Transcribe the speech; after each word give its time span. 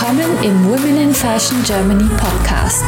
Willkommen 0.00 0.42
im 0.42 0.64
Women 0.64 0.96
in 0.96 1.12
Fashion 1.12 1.62
Germany 1.62 2.08
Podcast, 2.16 2.82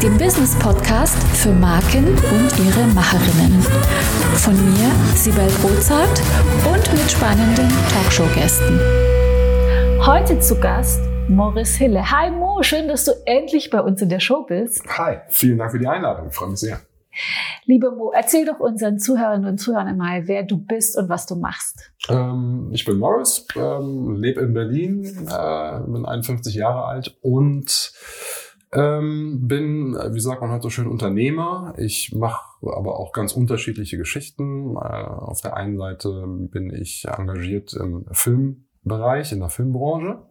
dem 0.00 0.16
Business 0.16 0.56
Podcast 0.60 1.18
für 1.36 1.50
Marken 1.50 2.06
und 2.06 2.58
ihre 2.64 2.86
Macherinnen. 2.94 3.60
Von 4.36 4.54
mir, 4.54 4.88
Sibel 5.16 5.48
Rozart 5.64 6.22
und 6.72 6.92
mit 6.92 7.10
spannenden 7.10 7.68
Talkshow-Gästen. 7.92 8.78
Heute 10.06 10.38
zu 10.38 10.54
Gast 10.60 11.00
Morris 11.26 11.74
Hille. 11.74 12.08
Hi 12.08 12.30
Mo, 12.30 12.62
schön, 12.62 12.86
dass 12.86 13.06
du 13.06 13.12
endlich 13.24 13.68
bei 13.68 13.80
uns 13.80 14.00
in 14.00 14.08
der 14.08 14.20
Show 14.20 14.44
bist. 14.44 14.84
Hi, 14.96 15.16
vielen 15.30 15.58
Dank 15.58 15.72
für 15.72 15.80
die 15.80 15.88
Einladung, 15.88 16.28
ich 16.28 16.34
freue 16.36 16.50
mich 16.50 16.60
sehr. 16.60 16.80
Liebe 17.64 17.90
Mo, 17.90 18.12
erzähl 18.14 18.44
doch 18.44 18.60
unseren 18.60 18.98
Zuhörerinnen 18.98 19.48
und 19.48 19.58
Zuhörern 19.58 19.88
einmal, 19.88 20.26
wer 20.26 20.42
du 20.42 20.56
bist 20.56 20.96
und 20.98 21.08
was 21.08 21.26
du 21.26 21.36
machst. 21.36 21.92
Ähm, 22.08 22.70
ich 22.72 22.84
bin 22.84 22.98
Morris, 22.98 23.46
ähm, 23.56 24.16
lebe 24.16 24.40
in 24.40 24.54
Berlin, 24.54 25.04
äh, 25.04 25.80
bin 25.86 26.04
51 26.04 26.54
Jahre 26.54 26.84
alt 26.84 27.16
und 27.22 27.92
ähm, 28.72 29.46
bin, 29.46 29.94
wie 29.94 30.20
sagt 30.20 30.40
man 30.40 30.50
heute 30.50 30.62
so 30.62 30.70
schön, 30.70 30.86
Unternehmer. 30.86 31.74
Ich 31.76 32.14
mache 32.14 32.56
aber 32.62 32.98
auch 32.98 33.12
ganz 33.12 33.32
unterschiedliche 33.32 33.98
Geschichten. 33.98 34.76
Äh, 34.76 34.78
auf 34.78 35.42
der 35.42 35.56
einen 35.56 35.76
Seite 35.76 36.24
bin 36.26 36.72
ich 36.72 37.06
engagiert 37.06 37.74
im 37.74 38.06
Filmbereich, 38.12 39.32
in 39.32 39.40
der 39.40 39.50
Filmbranche. 39.50 40.22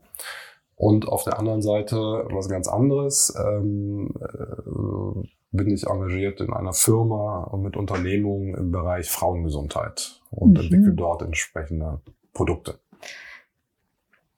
Und 0.75 1.07
auf 1.07 1.23
der 1.23 1.37
anderen 1.37 1.61
Seite 1.61 1.95
was 2.31 2.49
ganz 2.49 2.67
anderes. 2.67 3.35
Ähm, 3.37 4.15
äh, 4.19 5.27
bin 5.51 5.69
ich 5.69 5.87
engagiert 5.87 6.39
in 6.41 6.53
einer 6.53 6.73
Firma 6.73 7.43
und 7.43 7.61
mit 7.61 7.75
Unternehmungen 7.75 8.55
im 8.55 8.71
Bereich 8.71 9.09
Frauengesundheit 9.09 10.21
und 10.29 10.51
mhm. 10.51 10.61
entwickle 10.61 10.93
dort 10.93 11.21
entsprechende 11.21 12.01
Produkte. 12.33 12.79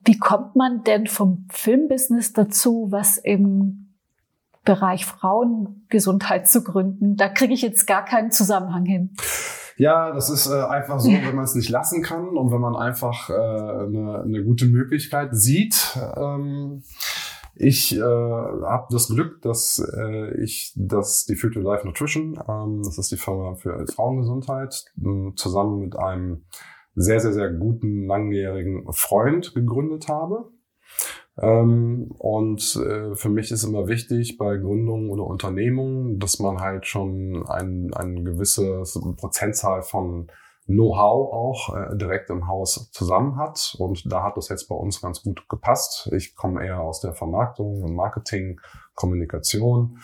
Wie 0.06 0.18
kommt 0.18 0.56
man 0.56 0.84
denn 0.84 1.08
vom 1.08 1.48
Filmbusiness 1.50 2.34
dazu, 2.34 2.88
was 2.90 3.18
im 3.18 3.94
Bereich 4.66 5.06
Frauengesundheit 5.06 6.50
zu 6.50 6.64
gründen? 6.64 7.16
Da 7.16 7.30
kriege 7.30 7.54
ich 7.54 7.62
jetzt 7.62 7.86
gar 7.86 8.04
keinen 8.04 8.32
Zusammenhang 8.32 8.86
hin. 8.86 9.16
Ja, 9.78 10.12
das 10.12 10.30
ist 10.30 10.48
äh, 10.48 10.62
einfach 10.62 11.00
so, 11.00 11.10
wenn 11.12 11.36
man 11.36 11.46
es 11.46 11.56
nicht 11.56 11.70
lassen 11.70 12.04
kann 12.04 12.38
und 12.38 12.52
wenn 12.52 12.62
man 12.62 12.76
einfach 12.76 13.30
äh, 13.30 13.34
eine, 13.34 14.22
eine 14.24 14.44
gute 14.44 14.66
Möglichkeit 14.66 15.30
sieht. 15.32 15.98
Ähm, 16.16 16.84
ich 17.56 17.96
äh, 17.96 18.02
habe 18.02 18.88
das 18.90 19.10
Glück, 19.10 19.42
dass 19.42 19.84
äh, 19.96 20.42
ich, 20.42 20.74
dass 20.76 21.26
die 21.26 21.36
Future 21.36 21.64
Life 21.64 21.86
Nutrition, 21.86 22.40
ähm, 22.48 22.82
das 22.84 22.98
ist 22.98 23.12
die 23.12 23.18
Firma 23.18 23.56
für 23.56 23.86
Frauengesundheit, 23.88 24.86
äh, 24.98 25.36
zusammen 25.36 25.80
mit 25.80 25.96
einem 25.96 26.46
sehr, 26.96 27.20
sehr, 27.20 27.34
sehr 27.34 27.52
guten 27.52 28.06
langjährigen 28.08 28.92
Freund 28.92 29.54
gegründet 29.54 30.08
habe. 30.08 30.52
Ähm, 31.38 32.12
und 32.20 32.76
äh, 32.76 33.16
für 33.16 33.30
mich 33.30 33.52
ist 33.52 33.64
immer 33.64 33.88
wichtig 33.88 34.38
bei 34.38 34.58
Gründungen 34.58 35.10
oder 35.10 35.26
Unternehmungen, 35.26 36.20
dass 36.20 36.40
man 36.40 36.60
halt 36.60 36.86
schon 36.86 37.46
ein, 37.48 37.94
ein 37.94 38.24
gewisses 38.24 39.00
Prozentzahl 39.18 39.82
von 39.82 40.28
Know-how 40.66 41.34
auch 41.34 41.76
äh, 41.76 41.98
direkt 41.98 42.30
im 42.30 42.48
Haus 42.48 42.90
zusammen 42.92 43.38
hat. 43.38 43.76
Und 43.80 44.12
da 44.12 44.24
hat 44.24 44.38
das 44.38 44.50
jetzt 44.50 44.68
bei 44.68 44.76
uns 44.76 45.02
ganz 45.02 45.22
gut 45.22 45.48
gepasst. 45.50 46.10
Ich 46.14 46.36
komme 46.36 46.66
eher 46.66 46.82
aus 46.82 47.02
der 47.02 47.14
Vermarktung, 47.14 47.94
Marketing, 47.96 48.60
Kommunikation. 48.96 50.00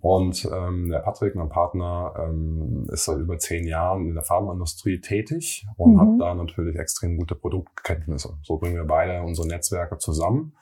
Und 0.00 0.48
ähm, 0.50 0.88
der 0.88 1.00
Patrick, 1.00 1.34
mein 1.34 1.50
Partner, 1.50 2.14
ähm, 2.18 2.86
ist 2.90 3.04
seit 3.04 3.18
über 3.18 3.38
zehn 3.38 3.66
Jahren 3.66 4.08
in 4.08 4.14
der 4.14 4.22
Pharmaindustrie 4.22 5.00
tätig 5.00 5.66
und 5.76 5.94
mhm. 5.94 6.00
hat 6.00 6.20
da 6.20 6.34
natürlich 6.34 6.76
extrem 6.76 7.18
gute 7.18 7.34
Produktkenntnisse. 7.34 8.38
So 8.42 8.56
bringen 8.56 8.76
wir 8.76 8.84
beide 8.84 9.22
unsere 9.22 9.48
Netzwerke 9.48 9.98
zusammen. 9.98 10.56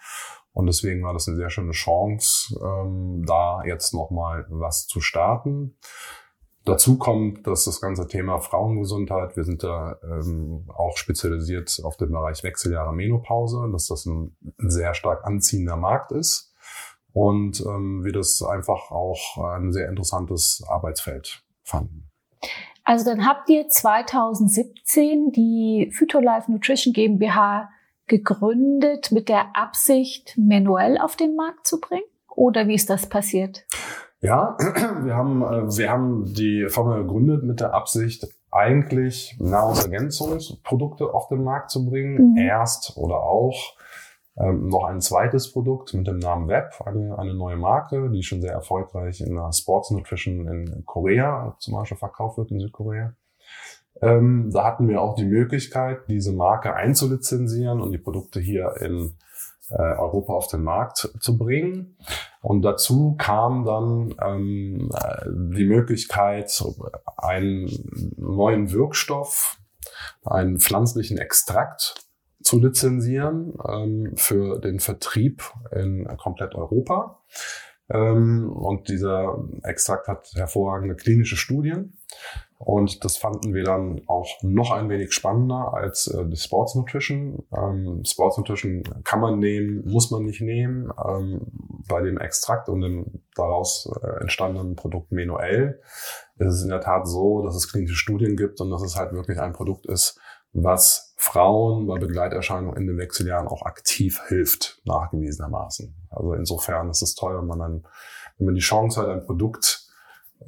Und 0.53 0.67
deswegen 0.67 1.05
war 1.05 1.13
das 1.13 1.29
eine 1.29 1.37
sehr 1.37 1.51
schöne 1.51 1.71
Chance, 1.71 2.59
ähm, 2.61 3.23
da 3.25 3.63
jetzt 3.65 3.95
nochmal 3.95 4.45
was 4.49 4.89
zu 4.89 5.01
starten. 5.01 5.77
Dazu 6.69 6.99
kommt, 6.99 7.47
dass 7.47 7.65
das 7.65 7.81
ganze 7.81 8.07
Thema 8.07 8.39
Frauengesundheit, 8.39 9.37
wir 9.37 9.45
sind 9.45 9.63
da 9.63 9.99
ähm, 10.03 10.69
auch 10.69 10.97
spezialisiert 10.97 11.81
auf 11.83 11.97
den 11.97 12.11
Bereich 12.11 12.43
Wechseljahre 12.45 12.93
Menopause, 12.93 13.69
dass 13.73 13.87
das 13.87 14.07
ein 14.07 14.37
sehr 14.59 14.95
stark 14.95 15.25
anziehender 15.25 15.77
Markt 15.77 16.13
ist 16.13 16.53
und 17.13 17.61
ähm, 17.61 18.05
wir 18.05 18.13
das 18.13 18.43
einfach 18.43 18.91
auch 18.91 19.39
ein 19.57 19.73
sehr 19.73 19.89
interessantes 19.89 20.63
Arbeitsfeld 20.69 21.43
fanden. 21.63 22.11
Also 22.85 23.05
dann 23.05 23.27
habt 23.27 23.51
ihr 23.51 23.69
2017 23.69 25.33
die 25.33 25.91
Phytolife 25.93 26.51
Nutrition 26.51 26.95
GmbH 26.95 27.71
gegründet 28.07 29.13
mit 29.13 29.29
der 29.29 29.55
Absicht, 29.55 30.35
manuell 30.39 30.99
auf 30.99 31.17
den 31.17 31.37
Markt 31.37 31.67
zu 31.67 31.81
bringen? 31.81 32.07
Oder 32.35 32.69
wie 32.69 32.75
ist 32.75 32.89
das 32.89 33.09
passiert? 33.09 33.67
Ja, 34.21 34.57
wir 35.05 35.15
haben, 35.15 35.43
äh, 35.43 35.77
wir 35.77 35.91
haben 35.91 36.25
die 36.25 36.67
Firma 36.69 36.99
gegründet 36.99 37.45
mit 37.45 37.61
der 37.61 37.75
Absicht, 37.75 38.27
eigentlich 38.51 39.37
Nahrungsergänzungsprodukte 39.39 41.13
auf 41.13 41.29
den 41.29 41.45
Markt 41.45 41.71
zu 41.71 41.85
bringen. 41.85 42.33
Mhm. 42.33 42.37
Erst 42.39 42.97
oder 42.97 43.23
auch 43.23 43.77
ähm, 44.39 44.69
noch 44.69 44.85
ein 44.85 45.01
zweites 45.01 45.53
Produkt 45.53 45.95
mit 45.95 46.07
dem 46.07 46.19
Namen 46.19 46.49
Web, 46.49 46.73
eine, 46.85 47.19
eine 47.19 47.35
neue 47.35 47.57
Marke, 47.57 48.11
die 48.11 48.23
schon 48.23 48.41
sehr 48.41 48.53
erfolgreich 48.53 49.21
in 49.21 49.35
der 49.35 49.53
Sports 49.53 49.91
Nutrition 49.91 50.47
in 50.47 50.85
Korea 50.87 51.57
zum 51.59 51.75
Beispiel 51.75 51.99
verkauft 51.99 52.39
wird, 52.39 52.51
in 52.51 52.61
Südkorea. 52.61 53.15
Ähm, 54.01 54.51
da 54.53 54.65
hatten 54.65 54.89
wir 54.89 55.03
auch 55.03 55.15
die 55.15 55.25
Möglichkeit, 55.25 56.09
diese 56.09 56.33
Marke 56.33 56.75
einzulizenzieren 56.75 57.81
und 57.81 57.91
die 57.91 57.99
Produkte 57.99 58.41
hier 58.41 58.75
in 58.81 59.17
äh, 59.71 59.75
Europa 59.75 60.33
auf 60.33 60.49
den 60.49 60.63
Markt 60.63 61.11
zu 61.21 61.37
bringen. 61.37 61.97
Und 62.49 62.63
dazu 62.63 63.15
kam 63.19 63.67
dann 63.67 64.15
ähm, 64.25 64.89
die 65.55 65.67
Möglichkeit, 65.67 66.65
einen 67.19 67.69
neuen 68.17 68.73
Wirkstoff, 68.73 69.59
einen 70.25 70.59
pflanzlichen 70.59 71.19
Extrakt 71.19 72.07
zu 72.43 72.59
lizenzieren 72.59 73.53
ähm, 73.69 74.13
für 74.17 74.61
den 74.61 74.81
Vertrieb 74.81 75.43
in 75.73 76.09
komplett 76.17 76.55
Europa. 76.55 77.21
Ähm, 77.91 78.51
und 78.51 78.89
dieser 78.89 79.45
Extrakt 79.63 80.09
hat 80.09 80.31
hervorragende 80.35 80.97
klinische 80.97 81.37
Studien. 81.37 81.99
Und 82.59 83.05
das 83.05 83.17
fanden 83.17 83.55
wir 83.55 83.63
dann 83.63 84.03
auch 84.09 84.27
noch 84.43 84.73
ein 84.73 84.89
wenig 84.89 85.13
spannender 85.13 85.75
als 85.75 86.09
äh, 86.09 86.27
die 86.27 86.37
Sports 86.37 86.75
Nutrition. 86.75 87.45
Ähm, 87.57 88.03
Sports 88.05 88.37
Nutrition 88.37 88.83
kann 89.05 89.21
man 89.21 89.39
nehmen, 89.39 89.85
muss 89.87 90.11
man 90.11 90.25
nicht 90.25 90.41
nehmen. 90.41 90.93
Ähm, 91.07 91.47
bei 91.89 92.03
dem 92.03 92.19
Extrakt 92.19 92.69
und 92.69 92.81
dem 92.81 93.23
daraus 93.37 93.89
äh, 94.03 94.21
entstandenen 94.21 94.75
Produkt 94.75 95.13
Menoel 95.13 95.81
ist 96.39 96.55
es 96.55 96.63
in 96.65 96.71
der 96.71 96.81
Tat 96.81 97.07
so, 97.07 97.43
dass 97.43 97.55
es 97.55 97.71
klinische 97.71 97.95
Studien 97.95 98.37
gibt 98.37 98.61
und 98.61 98.71
dass 98.71 98.83
es 98.83 98.97
halt 98.97 99.13
wirklich 99.13 99.39
ein 99.39 99.53
Produkt 99.53 99.87
ist, 99.87 100.19
was 100.53 101.15
Frauen 101.17 101.87
bei 101.87 101.99
Begleiterscheinungen 101.99 102.77
in 102.77 102.89
den 102.89 102.99
Wechseljahren 102.99 103.47
auch 103.47 103.63
aktiv 103.63 104.21
hilft, 104.27 104.81
nachgewiesenermaßen. 104.85 105.95
Also 106.11 106.33
insofern 106.33 106.91
ist 106.91 107.03
es 107.03 107.15
toll, 107.15 107.39
wenn 107.39 107.47
man 107.47 107.59
dann, 107.61 107.87
wenn 108.39 108.47
man 108.47 108.55
die 108.57 108.61
Chance 108.61 109.01
hat, 109.01 109.09
ein 109.09 109.25
Produkt 109.25 109.88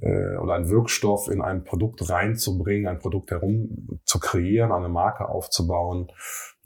äh, 0.01 0.37
oder 0.37 0.55
einen 0.55 0.71
Wirkstoff 0.71 1.29
in 1.29 1.43
ein 1.43 1.65
Produkt 1.65 2.09
reinzubringen, 2.09 2.89
ein 2.89 2.99
Produkt 2.99 3.31
herum 3.31 4.01
zu 4.05 4.19
kreieren, 4.19 4.73
eine 4.73 4.89
Marke 4.89 5.29
aufzubauen, 5.29 6.11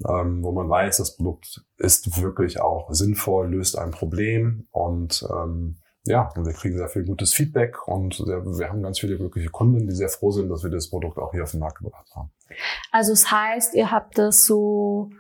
ähm, 0.08 0.42
wo 0.42 0.52
man 0.52 0.68
weiß, 0.68 0.98
das 0.98 1.16
Produkt 1.16 1.64
ist 1.78 2.22
wirklich 2.22 2.60
auch 2.60 2.92
sinnvoll, 2.92 3.50
löst 3.50 3.78
ein 3.78 3.90
Problem 3.90 4.66
und 4.70 5.26
ähm, 5.30 5.76
ja, 6.06 6.30
wir 6.36 6.52
kriegen 6.52 6.76
sehr 6.76 6.88
viel 6.88 7.04
gutes 7.04 7.32
Feedback 7.32 7.88
und 7.88 8.18
wir 8.18 8.68
haben 8.68 8.82
ganz 8.82 8.98
viele 8.98 9.16
glückliche 9.16 9.48
Kunden, 9.48 9.86
die 9.86 9.94
sehr 9.94 10.10
froh 10.10 10.30
sind, 10.30 10.50
dass 10.50 10.62
wir 10.62 10.70
das 10.70 10.90
Produkt 10.90 11.16
auch 11.18 11.32
hier 11.32 11.42
auf 11.42 11.52
den 11.52 11.60
Markt 11.60 11.78
gebracht 11.78 12.10
haben. 12.14 12.30
Also 12.92 13.12
es 13.12 13.22
das 13.22 13.32
heißt, 13.32 13.74
ihr 13.74 13.90
habt 13.90 14.18
das 14.18 14.44
so 14.44 15.10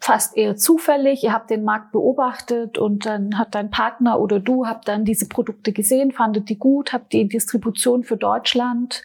fast 0.00 0.36
eher 0.36 0.56
zufällig. 0.56 1.22
Ihr 1.22 1.32
habt 1.32 1.50
den 1.50 1.64
Markt 1.64 1.92
beobachtet 1.92 2.78
und 2.78 3.06
dann 3.06 3.38
hat 3.38 3.54
dein 3.54 3.70
Partner 3.70 4.20
oder 4.20 4.40
du 4.40 4.66
habt 4.66 4.88
dann 4.88 5.04
diese 5.04 5.28
Produkte 5.28 5.72
gesehen, 5.72 6.12
fandet 6.12 6.48
die 6.48 6.58
gut, 6.58 6.92
habt 6.92 7.12
die 7.12 7.28
Distribution 7.28 8.04
für 8.04 8.16
Deutschland 8.16 9.04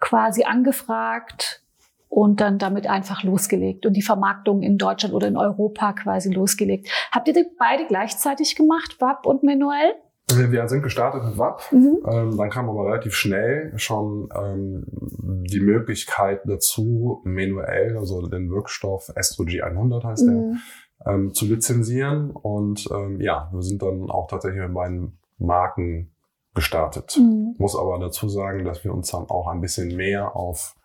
quasi 0.00 0.44
angefragt 0.44 1.62
und 2.08 2.40
dann 2.40 2.58
damit 2.58 2.88
einfach 2.88 3.22
losgelegt 3.22 3.86
und 3.86 3.92
die 3.92 4.02
Vermarktung 4.02 4.62
in 4.62 4.78
Deutschland 4.78 5.14
oder 5.14 5.28
in 5.28 5.36
Europa 5.36 5.92
quasi 5.92 6.32
losgelegt. 6.32 6.90
Habt 7.12 7.28
ihr 7.28 7.34
die 7.34 7.46
beide 7.58 7.86
gleichzeitig 7.86 8.56
gemacht, 8.56 8.96
WAP 9.00 9.26
und 9.26 9.44
Manuel? 9.44 9.94
Wir 10.36 10.68
sind 10.68 10.82
gestartet 10.82 11.24
mit 11.24 11.38
WAP, 11.38 11.62
mhm. 11.72 11.98
ähm, 12.06 12.36
dann 12.36 12.50
kam 12.50 12.68
aber 12.68 12.86
relativ 12.86 13.14
schnell 13.14 13.72
schon 13.76 14.28
ähm, 14.34 14.84
die 14.88 15.60
Möglichkeit 15.60 16.42
dazu, 16.44 17.20
manuell, 17.24 17.96
also 17.96 18.26
den 18.26 18.50
Wirkstoff 18.50 19.10
Estrogen 19.14 19.62
100 19.62 20.04
heißt 20.04 20.26
mhm. 20.26 20.58
der, 21.04 21.12
ähm, 21.12 21.34
zu 21.34 21.46
lizenzieren. 21.46 22.30
Und 22.30 22.88
ähm, 22.92 23.20
ja, 23.20 23.48
wir 23.52 23.62
sind 23.62 23.82
dann 23.82 24.10
auch 24.10 24.28
tatsächlich 24.28 24.62
mit 24.62 24.74
beiden 24.74 25.18
Marken 25.38 26.10
gestartet. 26.54 27.16
Mhm. 27.18 27.54
Muss 27.58 27.76
aber 27.76 27.98
dazu 27.98 28.28
sagen, 28.28 28.64
dass 28.64 28.84
wir 28.84 28.92
uns 28.92 29.10
dann 29.10 29.28
auch 29.28 29.48
ein 29.48 29.60
bisschen 29.60 29.96
mehr 29.96 30.36
auf 30.36 30.76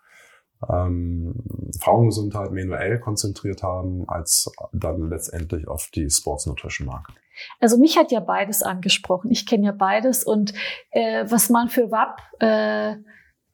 ähm, 0.68 1.34
Frauengesundheit 1.80 2.52
manuell 2.52 2.98
konzentriert 2.98 3.62
haben, 3.62 4.08
als 4.08 4.50
dann 4.72 5.10
letztendlich 5.10 5.68
auf 5.68 5.90
die 5.94 6.08
Sports 6.08 6.46
Nutrition 6.46 6.86
Marke. 6.86 7.12
Also 7.60 7.78
mich 7.78 7.96
hat 7.96 8.12
ja 8.12 8.20
beides 8.20 8.62
angesprochen. 8.62 9.30
Ich 9.30 9.46
kenne 9.46 9.66
ja 9.66 9.72
beides 9.72 10.24
und 10.24 10.54
äh, 10.90 11.24
was 11.28 11.50
man 11.50 11.68
für 11.68 11.90
WAP 11.90 12.20
äh, 12.40 12.96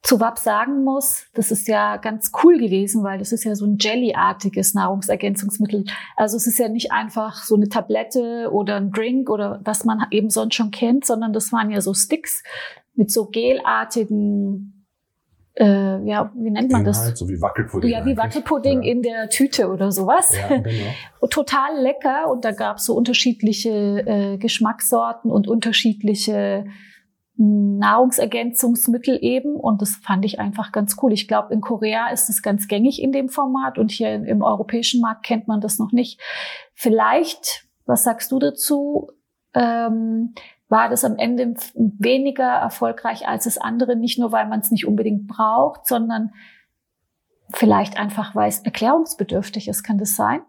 zu 0.03 0.19
WAP 0.19 0.37
sagen 0.37 0.83
muss, 0.83 1.27
das 1.33 1.49
ist 1.49 1.67
ja 1.69 1.95
ganz 1.95 2.31
cool 2.43 2.57
gewesen, 2.57 3.03
weil 3.03 3.19
das 3.19 3.31
ist 3.31 3.45
ja 3.45 3.55
so 3.55 3.65
ein 3.65 3.77
Jelly-artiges 3.79 4.73
Nahrungsergänzungsmittel. 4.73 5.85
Also 6.17 6.35
es 6.35 6.45
ist 6.45 6.59
ja 6.59 6.67
nicht 6.67 6.91
einfach 6.91 7.41
so 7.43 7.55
eine 7.55 7.69
Tablette 7.69 8.49
oder 8.51 8.75
ein 8.75 8.91
Drink 8.91 9.29
oder 9.29 9.61
was 9.63 9.85
man 9.85 10.05
eben 10.11 10.29
sonst 10.29 10.55
schon 10.55 10.71
kennt, 10.71 11.05
sondern 11.05 11.31
das 11.31 11.53
waren 11.53 11.71
ja 11.71 11.79
so 11.79 11.93
Sticks 11.93 12.43
mit 12.95 13.11
so 13.11 13.27
gelartigen, 13.27 14.82
äh, 15.55 16.03
ja, 16.05 16.31
wie 16.35 16.49
nennt 16.49 16.71
man 16.71 16.81
Inhalt, 16.81 16.87
das? 16.87 17.19
So 17.19 17.29
wie 17.29 17.39
Wackelpudding. 17.39 17.91
Ja, 17.91 18.05
wie 18.05 18.17
Wackelpudding 18.17 18.81
ja. 18.81 18.91
in 18.91 19.01
der 19.03 19.29
Tüte 19.29 19.69
oder 19.69 19.91
sowas. 19.91 20.35
Ja, 20.35 20.57
genau. 20.57 21.27
Total 21.29 21.79
lecker 21.79 22.29
und 22.29 22.43
da 22.43 22.51
gab 22.51 22.77
es 22.77 22.85
so 22.85 22.95
unterschiedliche 22.95 24.03
äh, 24.05 24.37
Geschmackssorten 24.37 25.29
und 25.31 25.47
unterschiedliche 25.47 26.65
Nahrungsergänzungsmittel 27.35 29.17
eben 29.21 29.55
und 29.55 29.81
das 29.81 29.95
fand 30.03 30.23
ich 30.25 30.39
einfach 30.39 30.71
ganz 30.71 30.97
cool. 31.01 31.13
Ich 31.13 31.27
glaube, 31.27 31.53
in 31.53 31.61
Korea 31.61 32.09
ist 32.09 32.29
es 32.29 32.43
ganz 32.43 32.67
gängig 32.67 33.01
in 33.01 33.11
dem 33.11 33.29
Format 33.29 33.79
und 33.79 33.91
hier 33.91 34.13
im 34.13 34.43
europäischen 34.43 35.01
Markt 35.01 35.25
kennt 35.25 35.47
man 35.47 35.59
das 35.59 35.79
noch 35.79 35.91
nicht. 35.91 36.21
Vielleicht, 36.75 37.67
was 37.85 38.03
sagst 38.03 38.31
du 38.31 38.39
dazu? 38.39 39.09
Ähm, 39.55 40.33
war 40.73 40.89
das 40.89 41.05
am 41.05 41.17
Ende 41.17 41.53
weniger 41.75 42.49
erfolgreich 42.49 43.27
als 43.27 43.43
das 43.43 43.59
andere, 43.59 43.95
nicht 43.95 44.17
nur 44.17 44.31
weil 44.31 44.47
man 44.47 44.59
es 44.59 44.71
nicht 44.71 44.87
unbedingt 44.87 45.27
braucht, 45.27 45.85
sondern 45.85 46.31
vielleicht 47.53 47.95
einfach, 47.95 48.35
weil 48.35 48.49
es 48.49 48.61
erklärungsbedürftig 48.61 49.67
ist. 49.67 49.83
Kann 49.83 49.99
das 49.99 50.15
sein? 50.15 50.41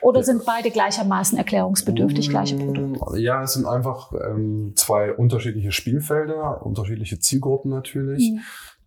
Oder 0.00 0.22
sind 0.22 0.44
beide 0.46 0.70
gleichermaßen 0.70 1.36
erklärungsbedürftig, 1.36 2.30
gleiche 2.30 2.54
mm, 2.54 2.58
Produkte? 2.60 3.18
Ja, 3.20 3.42
es 3.42 3.54
sind 3.54 3.66
einfach 3.66 4.12
ähm, 4.12 4.74
zwei 4.76 5.12
unterschiedliche 5.12 5.72
Spielfelder, 5.72 6.64
unterschiedliche 6.64 7.18
Zielgruppen 7.18 7.72
natürlich. 7.72 8.30
Mhm. 8.30 8.40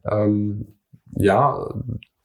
Ähm, 0.10 0.78
ja, 1.18 1.68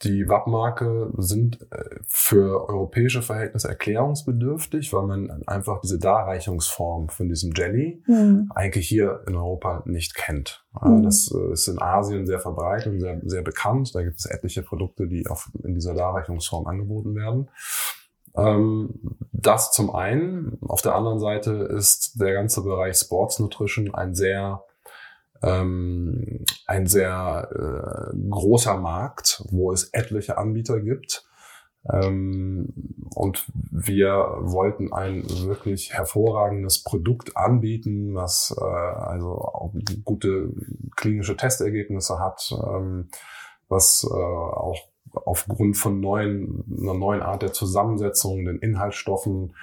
die 0.03 0.29
WAP-Marke 0.29 1.11
sind 1.17 1.61
äh, 1.71 1.97
für 2.07 2.69
europäische 2.69 3.23
Verhältnisse 3.23 3.69
erklärungsbedürftig, 3.69 4.93
weil 4.93 5.07
man 5.07 5.43
einfach 5.47 5.81
diese 5.81 5.99
Darreichungsform 5.99 7.09
von 7.09 7.29
diesem 7.29 7.53
Jelly 7.53 8.03
mhm. 8.07 8.51
eigentlich 8.55 8.89
hier 8.89 9.23
in 9.27 9.35
Europa 9.37 9.83
nicht 9.87 10.15
kennt. 10.15 10.65
Mhm. 10.83 11.03
Das 11.03 11.33
äh, 11.35 11.53
ist 11.53 11.69
in 11.69 11.81
Asien 11.81 12.27
sehr 12.27 12.41
verbreitet 12.41 12.93
und 12.93 13.01
sehr, 13.01 13.21
sehr 13.25 13.43
bekannt. 13.43 13.95
Da 13.95 14.03
gibt 14.03 14.19
es 14.19 14.27
etliche 14.27 14.63
Produkte, 14.63 15.07
die 15.07 15.27
auch 15.29 15.47
in 15.65 15.75
dieser 15.75 15.95
Darreichungsform 15.95 16.67
angeboten 16.67 17.15
werden. 17.15 17.49
Ähm, 18.37 19.01
das 19.33 19.73
zum 19.73 19.95
einen. 19.95 20.59
Auf 20.61 20.83
der 20.83 20.95
anderen 20.95 21.21
Seite 21.21 21.53
ist 21.53 22.21
der 22.21 22.35
ganze 22.35 22.63
Bereich 22.63 22.97
Sports 22.97 23.39
Nutrition 23.39 23.95
ein 23.95 24.15
sehr 24.15 24.63
ähm, 25.43 26.45
ein 26.67 26.87
sehr 26.87 27.49
äh, 27.53 28.17
großer 28.31 28.77
Markt, 28.79 29.43
wo 29.51 29.73
es 29.73 29.91
etliche 29.93 30.39
Anbieter 30.39 30.81
gibt. 30.81 31.25
Ähm, 31.93 32.73
und 33.15 33.47
wir 33.71 34.39
wollten 34.41 34.93
ein 34.93 35.25
wirklich 35.47 35.93
hervorragendes 35.93 36.83
Produkt 36.83 37.37
anbieten, 37.37 38.15
was 38.15 38.55
äh, 38.59 38.65
also 38.65 39.39
auch 39.39 39.73
gute 40.05 40.53
klinische 40.97 41.37
Testergebnisse 41.37 42.19
hat, 42.19 42.53
ähm, 42.53 43.09
was 43.69 44.05
äh, 44.09 44.15
auch 44.15 44.77
aufgrund 45.25 45.77
von 45.77 46.01
neuen, 46.01 46.65
einer 46.81 46.95
neuen 46.95 47.23
Art 47.23 47.43
der 47.43 47.53
Zusammensetzung, 47.53 48.45
den 48.45 48.59
Inhaltsstoffen, 48.59 49.55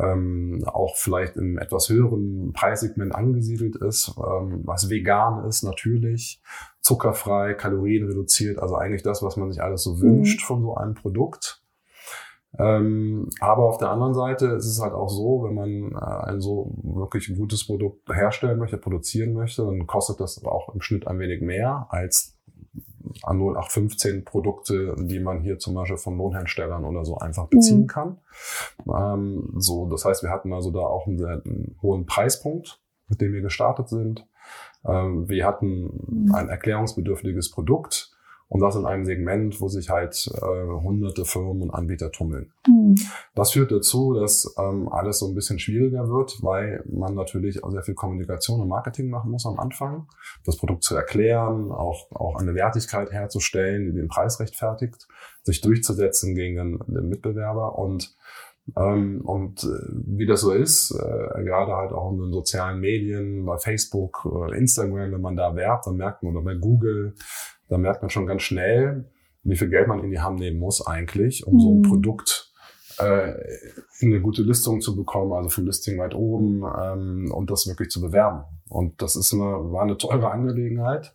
ähm, 0.00 0.62
auch 0.66 0.96
vielleicht 0.96 1.36
im 1.36 1.58
etwas 1.58 1.88
höheren 1.88 2.52
Preissegment 2.52 3.14
angesiedelt 3.14 3.76
ist, 3.76 4.14
ähm, 4.18 4.62
was 4.64 4.88
vegan 4.88 5.44
ist 5.46 5.62
natürlich, 5.62 6.40
zuckerfrei, 6.80 7.54
kalorienreduziert, 7.54 8.58
also 8.58 8.76
eigentlich 8.76 9.02
das, 9.02 9.22
was 9.22 9.36
man 9.36 9.50
sich 9.50 9.62
alles 9.62 9.82
so 9.82 10.00
wünscht 10.00 10.42
mhm. 10.42 10.46
von 10.46 10.62
so 10.62 10.74
einem 10.74 10.94
Produkt. 10.94 11.62
Ähm, 12.58 13.28
aber 13.40 13.64
auf 13.68 13.78
der 13.78 13.90
anderen 13.90 14.14
Seite 14.14 14.46
ist 14.46 14.66
es 14.66 14.80
halt 14.80 14.92
auch 14.92 15.08
so, 15.08 15.44
wenn 15.44 15.54
man 15.54 15.92
äh, 15.92 16.30
ein 16.30 16.40
so 16.40 16.72
wirklich 16.82 17.32
gutes 17.36 17.64
Produkt 17.66 18.08
herstellen 18.12 18.58
möchte, 18.58 18.76
produzieren 18.76 19.34
möchte, 19.34 19.64
dann 19.64 19.86
kostet 19.86 20.18
das 20.18 20.44
auch 20.44 20.74
im 20.74 20.80
Schnitt 20.80 21.06
ein 21.06 21.20
wenig 21.20 21.42
mehr 21.42 21.86
als 21.90 22.39
an 23.22 23.38
0815 23.38 24.24
Produkte, 24.24 24.94
die 24.98 25.20
man 25.20 25.40
hier 25.40 25.58
zum 25.58 25.74
Beispiel 25.74 25.96
von 25.96 26.16
Lohnherstellern 26.16 26.84
oder 26.84 27.04
so 27.04 27.18
einfach 27.18 27.48
beziehen 27.48 27.82
mhm. 27.82 27.86
kann. 27.86 28.18
Ähm, 28.86 29.54
so, 29.56 29.88
das 29.88 30.04
heißt, 30.04 30.22
wir 30.22 30.30
hatten 30.30 30.52
also 30.52 30.70
da 30.70 30.80
auch 30.80 31.06
einen, 31.06 31.18
sehr, 31.18 31.42
einen 31.44 31.76
hohen 31.82 32.06
Preispunkt, 32.06 32.80
mit 33.08 33.20
dem 33.20 33.32
wir 33.32 33.42
gestartet 33.42 33.88
sind. 33.88 34.26
Ähm, 34.84 35.28
wir 35.28 35.46
hatten 35.46 36.26
mhm. 36.26 36.34
ein 36.34 36.48
erklärungsbedürftiges 36.48 37.50
Produkt 37.50 38.09
und 38.50 38.58
das 38.58 38.74
in 38.74 38.84
einem 38.84 39.04
Segment, 39.04 39.60
wo 39.60 39.68
sich 39.68 39.90
halt 39.90 40.28
äh, 40.34 40.40
hunderte 40.40 41.24
Firmen 41.24 41.62
und 41.62 41.70
Anbieter 41.70 42.10
tummeln. 42.10 42.52
Mhm. 42.66 42.96
Das 43.36 43.52
führt 43.52 43.70
dazu, 43.70 44.12
dass 44.12 44.56
ähm, 44.58 44.88
alles 44.88 45.20
so 45.20 45.28
ein 45.28 45.36
bisschen 45.36 45.60
schwieriger 45.60 46.08
wird, 46.08 46.42
weil 46.42 46.82
man 46.90 47.14
natürlich 47.14 47.62
auch 47.62 47.70
sehr 47.70 47.84
viel 47.84 47.94
Kommunikation 47.94 48.60
und 48.60 48.66
Marketing 48.66 49.08
machen 49.08 49.30
muss 49.30 49.46
am 49.46 49.60
Anfang, 49.60 50.08
das 50.44 50.56
Produkt 50.56 50.82
zu 50.82 50.96
erklären, 50.96 51.70
auch, 51.70 52.10
auch 52.10 52.40
eine 52.40 52.56
Wertigkeit 52.56 53.12
herzustellen, 53.12 53.86
die 53.86 53.92
den 53.92 54.08
Preis 54.08 54.40
rechtfertigt, 54.40 55.06
sich 55.44 55.60
durchzusetzen 55.60 56.34
gegen 56.34 56.56
den, 56.56 56.78
den 56.88 57.08
Mitbewerber 57.08 57.78
und 57.78 58.16
ähm, 58.76 59.22
und 59.22 59.64
äh, 59.64 59.68
wie 60.06 60.26
das 60.26 60.42
so 60.42 60.52
ist, 60.52 60.92
äh, 60.92 61.42
gerade 61.44 61.72
halt 61.72 61.92
auch 61.92 62.12
in 62.12 62.18
den 62.18 62.32
sozialen 62.32 62.78
Medien, 62.78 63.44
bei 63.44 63.58
Facebook, 63.58 64.28
äh, 64.30 64.56
Instagram, 64.56 65.12
wenn 65.12 65.20
man 65.20 65.36
da 65.36 65.56
werbt, 65.56 65.86
dann 65.86 65.96
merkt 65.96 66.22
man, 66.22 66.36
oder 66.36 66.44
bei 66.44 66.54
Google, 66.54 67.14
da 67.70 67.78
merkt 67.78 68.02
man 68.02 68.10
schon 68.10 68.26
ganz 68.26 68.42
schnell, 68.42 69.08
wie 69.42 69.56
viel 69.56 69.70
Geld 69.70 69.88
man 69.88 70.04
in 70.04 70.10
die 70.10 70.20
Hand 70.20 70.38
nehmen 70.38 70.58
muss 70.58 70.86
eigentlich, 70.86 71.46
um 71.46 71.54
mhm. 71.54 71.60
so 71.60 71.70
ein 71.70 71.78
mhm. 71.78 71.82
Produkt 71.82 72.52
äh, 72.98 73.32
in 74.00 74.12
eine 74.12 74.20
gute 74.20 74.42
Listung 74.42 74.80
zu 74.80 74.94
bekommen, 74.94 75.32
also 75.32 75.48
für 75.48 75.62
Listing 75.62 75.98
weit 75.98 76.14
oben 76.14 76.62
ähm, 76.62 77.32
und 77.32 77.50
das 77.50 77.66
wirklich 77.66 77.88
zu 77.88 78.00
bewerben. 78.00 78.44
Und 78.68 79.00
das 79.00 79.16
ist 79.16 79.32
eine, 79.32 79.42
war 79.72 79.82
eine 79.82 79.96
teure 79.96 80.30
Angelegenheit 80.30 81.14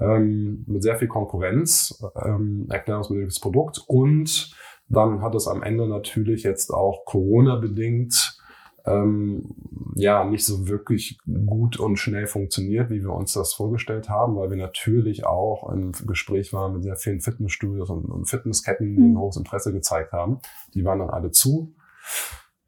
ähm, 0.00 0.64
mit 0.66 0.82
sehr 0.82 0.96
viel 0.96 1.08
Konkurrenz, 1.08 2.02
ähm, 2.24 2.66
erklärungsbedürftiges 2.70 3.40
Produkt 3.40 3.84
und 3.86 4.56
dann 4.88 5.22
hat 5.22 5.34
es 5.34 5.46
am 5.46 5.62
Ende 5.62 5.88
natürlich 5.88 6.42
jetzt 6.42 6.70
auch 6.70 7.04
Corona-bedingt 7.04 8.38
ähm, 8.84 9.54
ja 9.94 10.24
nicht 10.24 10.44
so 10.44 10.68
wirklich 10.68 11.18
gut 11.46 11.78
und 11.78 11.96
schnell 11.96 12.26
funktioniert, 12.26 12.90
wie 12.90 13.02
wir 13.02 13.12
uns 13.12 13.32
das 13.32 13.54
vorgestellt 13.54 14.08
haben, 14.08 14.36
weil 14.36 14.50
wir 14.50 14.56
natürlich 14.56 15.26
auch 15.26 15.70
im 15.72 15.92
Gespräch 16.06 16.52
waren 16.52 16.74
mit 16.74 16.82
sehr 16.82 16.96
vielen 16.96 17.20
Fitnessstudios 17.20 17.90
und, 17.90 18.06
und 18.06 18.26
Fitnessketten, 18.26 18.96
die 18.96 19.02
ein 19.02 19.12
mhm. 19.12 19.18
hohes 19.18 19.36
Interesse 19.36 19.72
gezeigt 19.72 20.12
haben. 20.12 20.38
Die 20.74 20.84
waren 20.84 20.98
dann 20.98 21.10
alle 21.10 21.30
zu. 21.30 21.74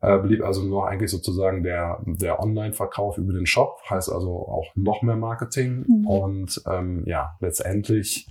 Äh, 0.00 0.18
blieb 0.18 0.44
also 0.44 0.62
nur 0.62 0.86
eigentlich 0.86 1.10
sozusagen 1.10 1.62
der, 1.62 2.02
der 2.04 2.40
Online-Verkauf 2.40 3.16
über 3.16 3.32
den 3.32 3.46
Shop, 3.46 3.80
heißt 3.88 4.12
also 4.12 4.30
auch 4.30 4.66
noch 4.74 5.02
mehr 5.02 5.16
Marketing. 5.16 5.84
Mhm. 5.86 6.06
Und 6.06 6.62
ähm, 6.70 7.04
ja, 7.06 7.36
letztendlich 7.40 8.30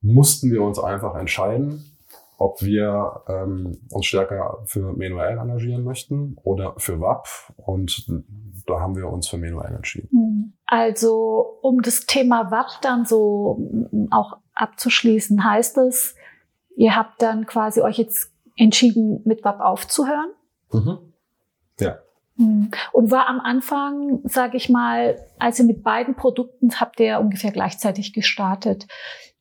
mussten 0.00 0.50
wir 0.50 0.62
uns 0.62 0.78
einfach 0.78 1.14
entscheiden, 1.14 1.84
ob 2.38 2.62
wir 2.62 3.22
ähm, 3.28 3.78
uns 3.90 4.06
stärker 4.06 4.62
für 4.66 4.92
manuell 4.92 5.38
engagieren 5.38 5.84
möchten 5.84 6.36
oder 6.42 6.74
für 6.78 7.00
WAP. 7.00 7.26
Und 7.56 8.06
da 8.66 8.80
haben 8.80 8.96
wir 8.96 9.08
uns 9.08 9.28
für 9.28 9.38
manuell 9.38 9.74
entschieden. 9.74 10.08
Mhm. 10.12 10.52
Also 10.66 11.58
um 11.62 11.82
das 11.82 12.06
Thema 12.06 12.50
WAP 12.50 12.82
dann 12.82 13.04
so 13.04 13.58
auch 14.10 14.38
abzuschließen, 14.54 15.44
heißt 15.44 15.78
es, 15.78 16.14
ihr 16.76 16.96
habt 16.96 17.22
dann 17.22 17.46
quasi 17.46 17.80
euch 17.80 17.98
jetzt 17.98 18.32
entschieden, 18.56 19.22
mit 19.24 19.44
WAP 19.44 19.60
aufzuhören? 19.60 20.30
Mhm. 20.72 20.98
Ja. 21.80 21.98
Mhm. 22.36 22.70
Und 22.92 23.10
war 23.10 23.28
am 23.28 23.40
Anfang, 23.40 24.20
sage 24.24 24.56
ich 24.56 24.68
mal, 24.68 25.20
als 25.38 25.58
ihr 25.58 25.64
mit 25.64 25.82
beiden 25.82 26.16
Produkten 26.16 26.70
habt 26.80 27.00
ihr 27.00 27.20
ungefähr 27.20 27.52
gleichzeitig 27.52 28.12
gestartet. 28.12 28.86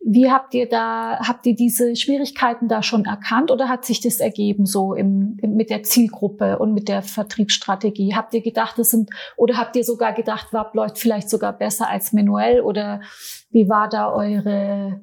Wie 0.08 0.30
habt 0.30 0.54
ihr 0.54 0.70
da, 0.70 1.18
habt 1.28 1.48
ihr 1.48 1.56
diese 1.56 1.96
Schwierigkeiten 1.96 2.68
da 2.68 2.84
schon 2.84 3.06
erkannt 3.06 3.50
oder 3.50 3.70
hat 3.70 3.86
sich 3.86 4.02
das 4.02 4.18
ergeben 4.18 4.68
so 4.68 4.94
im, 4.94 5.40
im, 5.42 5.56
mit 5.56 5.72
der 5.72 5.82
Zielgruppe 5.82 6.60
und 6.60 6.76
mit 6.76 6.88
der 6.88 7.02
Vertriebsstrategie? 7.02 8.14
Habt 8.16 8.36
ihr 8.36 8.44
gedacht, 8.44 8.78
das 8.78 8.92
sind, 8.92 9.10
oder 9.36 9.58
habt 9.58 9.76
ihr 9.76 9.84
sogar 9.84 10.14
gedacht, 10.14 10.54
WAP 10.54 10.76
läuft 10.76 11.00
vielleicht 11.00 11.28
sogar 11.28 11.54
besser 11.54 11.90
als 11.90 12.14
manuell 12.14 12.62
oder 12.62 13.02
wie 13.50 13.68
war 13.68 13.90
da 13.90 14.14
eure, 14.14 15.02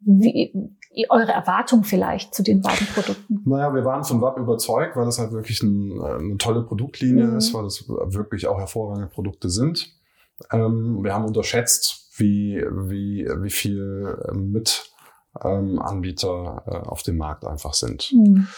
wie, 0.00 0.54
eure 1.10 1.32
Erwartung 1.32 1.84
vielleicht 1.84 2.34
zu 2.34 2.42
den 2.42 2.62
beiden 2.62 2.86
Produkten? 2.86 3.42
Naja, 3.44 3.74
wir 3.74 3.84
waren 3.84 4.02
von 4.02 4.22
WAP 4.22 4.38
überzeugt, 4.38 4.96
weil 4.96 5.04
das 5.04 5.18
halt 5.18 5.32
wirklich 5.32 5.62
ein, 5.62 6.00
eine 6.00 6.38
tolle 6.38 6.62
Produktlinie 6.62 7.26
mhm. 7.26 7.36
ist, 7.36 7.52
weil 7.52 7.64
das 7.64 7.86
wirklich 7.86 8.46
auch 8.46 8.58
hervorragende 8.58 9.08
Produkte 9.08 9.50
sind. 9.50 9.92
Ähm, 10.50 11.04
wir 11.04 11.12
haben 11.12 11.26
unterschätzt, 11.26 12.07
wie, 12.18 12.62
wie, 12.70 13.26
wie 13.26 13.50
viel 13.50 14.16
ähm, 14.30 14.52
mit 14.52 14.92
ähm, 15.42 15.78
Anbieter 15.78 16.62
äh, 16.66 16.88
auf 16.88 17.02
dem 17.02 17.16
Markt 17.16 17.44
einfach 17.44 17.74
sind. 17.74 18.12
Mhm. 18.12 18.48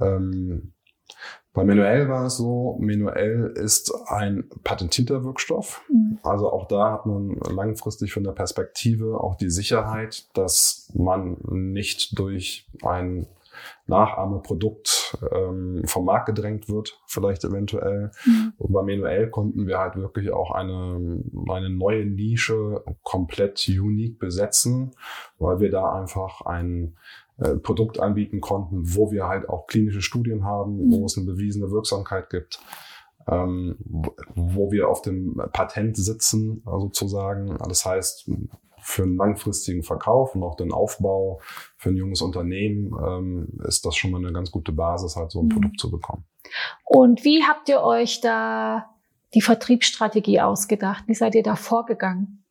Ähm, 0.00 0.72
bei 1.52 1.64
Manuell 1.64 2.08
war 2.08 2.26
es 2.26 2.36
so, 2.36 2.78
Manuell 2.80 3.52
ist 3.56 3.92
ein 4.06 4.48
patentierter 4.62 5.24
Wirkstoff. 5.24 5.82
Mhm. 5.88 6.18
Also 6.22 6.52
auch 6.52 6.68
da 6.68 6.92
hat 6.92 7.06
man 7.06 7.34
langfristig 7.50 8.12
von 8.12 8.22
der 8.22 8.32
Perspektive 8.32 9.20
auch 9.20 9.34
die 9.34 9.50
Sicherheit, 9.50 10.28
dass 10.34 10.90
man 10.94 11.38
nicht 11.50 12.18
durch 12.18 12.68
ein 12.82 13.26
Nachahmeprodukt 13.90 15.18
ähm, 15.34 15.82
vom 15.84 16.06
Markt 16.06 16.26
gedrängt 16.26 16.70
wird, 16.70 16.98
vielleicht 17.06 17.44
eventuell. 17.44 18.10
Mhm. 18.24 18.54
Und 18.56 18.72
bei 18.72 18.82
Manuell 18.82 19.28
konnten 19.28 19.66
wir 19.66 19.78
halt 19.78 19.96
wirklich 19.96 20.32
auch 20.32 20.52
eine, 20.52 21.22
eine 21.50 21.68
neue 21.68 22.06
Nische 22.06 22.82
komplett 23.02 23.68
unique 23.68 24.18
besetzen, 24.18 24.92
weil 25.38 25.60
wir 25.60 25.70
da 25.70 25.92
einfach 25.92 26.40
ein 26.42 26.96
äh, 27.38 27.56
Produkt 27.56 28.00
anbieten 28.00 28.40
konnten, 28.40 28.94
wo 28.94 29.10
wir 29.12 29.26
halt 29.26 29.48
auch 29.48 29.66
klinische 29.66 30.02
Studien 30.02 30.44
haben, 30.44 30.86
mhm. 30.86 30.92
wo 30.92 31.04
es 31.04 31.18
eine 31.18 31.26
bewiesene 31.26 31.70
Wirksamkeit 31.70 32.30
gibt, 32.30 32.60
ähm, 33.28 33.76
wo 34.34 34.70
wir 34.72 34.88
auf 34.88 35.02
dem 35.02 35.36
Patent 35.52 35.96
sitzen, 35.96 36.62
sozusagen. 36.64 37.58
Das 37.68 37.84
heißt, 37.84 38.30
für 38.82 39.02
einen 39.02 39.16
langfristigen 39.16 39.82
Verkauf 39.82 40.34
und 40.34 40.42
auch 40.42 40.56
den 40.56 40.72
Aufbau 40.72 41.40
für 41.76 41.90
ein 41.90 41.96
junges 41.96 42.22
Unternehmen 42.22 42.92
ähm, 43.02 43.48
ist 43.66 43.84
das 43.84 43.96
schon 43.96 44.10
mal 44.10 44.18
eine 44.18 44.32
ganz 44.32 44.50
gute 44.50 44.72
Basis, 44.72 45.16
halt 45.16 45.30
so 45.30 45.40
ein 45.40 45.46
mhm. 45.46 45.50
Produkt 45.50 45.80
zu 45.80 45.90
bekommen. 45.90 46.24
Und 46.84 47.24
wie 47.24 47.44
habt 47.44 47.68
ihr 47.68 47.82
euch 47.82 48.20
da 48.20 48.90
die 49.34 49.42
Vertriebsstrategie 49.42 50.40
ausgedacht? 50.40 51.04
Wie 51.06 51.14
seid 51.14 51.34
ihr 51.34 51.42
da 51.42 51.56
vorgegangen? 51.56 52.44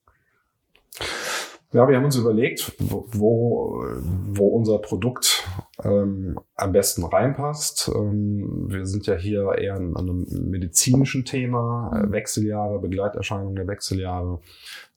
Ja, 1.72 1.88
wir 1.88 1.98
haben 1.98 2.06
uns 2.06 2.16
überlegt, 2.16 2.74
wo, 2.80 3.84
wo 4.32 4.48
unser 4.48 4.80
Produkt 4.80 5.48
ähm, 5.84 6.40
am 6.56 6.72
besten 6.72 7.06
reinpasst. 7.06 7.92
Ähm, 7.94 8.66
wir 8.70 8.88
sind 8.88 9.06
ja 9.06 9.14
hier 9.14 9.56
eher 9.56 9.76
an, 9.76 9.96
einem 9.96 10.26
medizinischen 10.50 11.26
Thema, 11.26 11.92
äh, 11.94 12.12
Wechseljahre, 12.12 12.80
Begleiterscheinungen 12.80 13.56
der 13.56 13.68
Wechseljahre. 13.68 14.40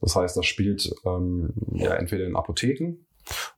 Das 0.00 0.16
heißt, 0.16 0.34
das 0.34 0.46
spielt 0.46 0.94
ähm, 1.04 1.52
ja 1.74 1.92
entweder 1.92 2.24
in 2.24 2.36
Apotheken 2.36 3.04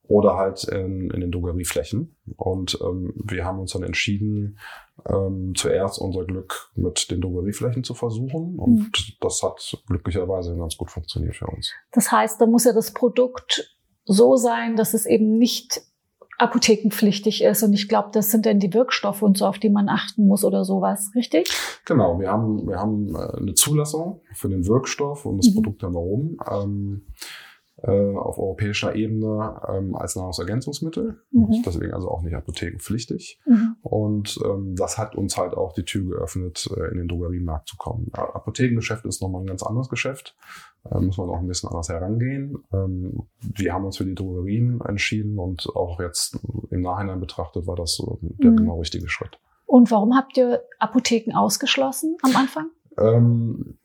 oder 0.09 0.37
halt 0.37 0.65
in, 0.65 1.09
in 1.11 1.21
den 1.21 1.31
Drogerieflächen. 1.31 2.17
Und 2.37 2.79
ähm, 2.83 3.13
wir 3.15 3.45
haben 3.45 3.61
uns 3.61 3.75
dann 3.75 3.85
entschieden, 3.85 4.59
ähm, 5.07 5.53
zuerst 5.57 5.99
unser 5.99 6.25
Glück 6.25 6.71
mit 6.75 7.11
den 7.11 7.21
Drogerieflächen 7.21 7.85
zu 7.85 7.95
versuchen. 7.95 8.59
Und 8.59 8.79
mhm. 8.79 8.93
das 9.21 9.43
hat 9.43 9.79
glücklicherweise 9.87 10.57
ganz 10.57 10.77
gut 10.77 10.91
funktioniert 10.91 11.37
für 11.37 11.47
uns. 11.47 11.73
Das 11.93 12.11
heißt, 12.11 12.41
da 12.41 12.47
muss 12.47 12.65
ja 12.65 12.73
das 12.73 12.93
Produkt 12.93 13.77
so 14.05 14.37
sein, 14.37 14.77
dass 14.77 14.95
es 14.95 15.07
eben 15.07 15.39
nicht 15.39 15.83
apothekenpflichtig 16.39 17.43
ist. 17.43 17.63
Und 17.63 17.73
ich 17.75 17.89
glaube, 17.89 18.11
das 18.13 18.31
sind 18.31 18.47
dann 18.47 18.59
die 18.59 18.75
Wirkstoffe 18.75 19.23
und 19.23 19.39
so, 19.39 19.47
auf 19.47 19.59
die 19.59 19.71
man 19.71 19.89
achten 19.89 20.27
muss 20.27 20.45
oder 20.45 20.65
sowas, 20.65 21.13
richtig? 21.15 21.49
Genau, 21.85 22.19
wir 22.19 22.31
haben, 22.31 22.67
wir 22.67 22.79
haben 22.79 23.15
äh, 23.15 23.37
eine 23.37 23.55
Zulassung 23.55 24.21
für 24.33 24.49
den 24.49 24.67
Wirkstoff 24.67 25.27
und 25.27 25.39
das 25.39 25.49
mhm. 25.49 25.55
Produkt 25.55 25.83
haben 25.83 25.95
wir 25.95 26.01
rum. 26.01 26.37
Ähm, 26.51 27.07
äh, 27.83 27.91
auf 27.91 28.39
europäischer 28.39 28.95
Ebene 28.95 29.61
ähm, 29.69 29.95
als 29.95 30.17
Nahrungsergänzungsmittel. 30.17 31.21
Mhm. 31.33 31.63
Deswegen 31.67 31.93
also 31.93 32.09
auch 32.09 32.23
nicht 32.23 32.35
apothekenpflichtig. 32.35 33.41
Mhm. 33.47 33.77
Und 33.83 34.39
ähm, 34.45 34.77
das 34.77 34.97
hat 34.97 35.17
uns 35.17 35.37
halt 35.37 35.55
auch 35.55 35.73
die 35.73 35.85
Tür 35.85 36.17
geöffnet, 36.17 36.69
äh, 36.77 36.91
in 36.93 36.99
den 36.99 37.09
Drogeriemarkt 37.09 37.69
zu 37.69 37.77
kommen. 37.77 38.11
Apothekengeschäft 38.13 39.05
ist 39.07 39.21
nochmal 39.21 39.43
ein 39.43 39.47
ganz 39.47 39.63
anderes 39.63 39.89
Geschäft. 39.89 40.37
Äh, 40.91 41.01
muss 41.01 41.19
man 41.19 41.29
auch 41.29 41.39
ein 41.39 41.49
bisschen 41.49 41.69
anders 41.69 41.89
herangehen. 41.89 42.63
Ähm, 42.73 43.25
wir 43.41 43.73
haben 43.73 43.85
uns 43.85 43.97
für 43.97 44.05
die 44.05 44.15
Drogerien 44.15 44.81
entschieden 44.81 45.39
und 45.39 45.67
auch 45.75 45.99
jetzt 46.01 46.39
im 46.71 46.83
Nachhinein 46.83 47.21
betrachtet 47.21 47.67
war 47.67 47.77
das 47.77 47.95
so 47.95 48.19
der 48.21 48.53
mhm. 48.53 48.57
genau 48.57 48.79
richtige 48.79 49.09
Schritt. 49.09 49.39
Und 49.67 49.91
warum 49.91 50.15
habt 50.17 50.37
ihr 50.37 50.63
Apotheken 50.79 51.35
ausgeschlossen 51.35 52.17
am 52.23 52.37
Anfang? 52.37 52.67
Ähm, 52.99 53.77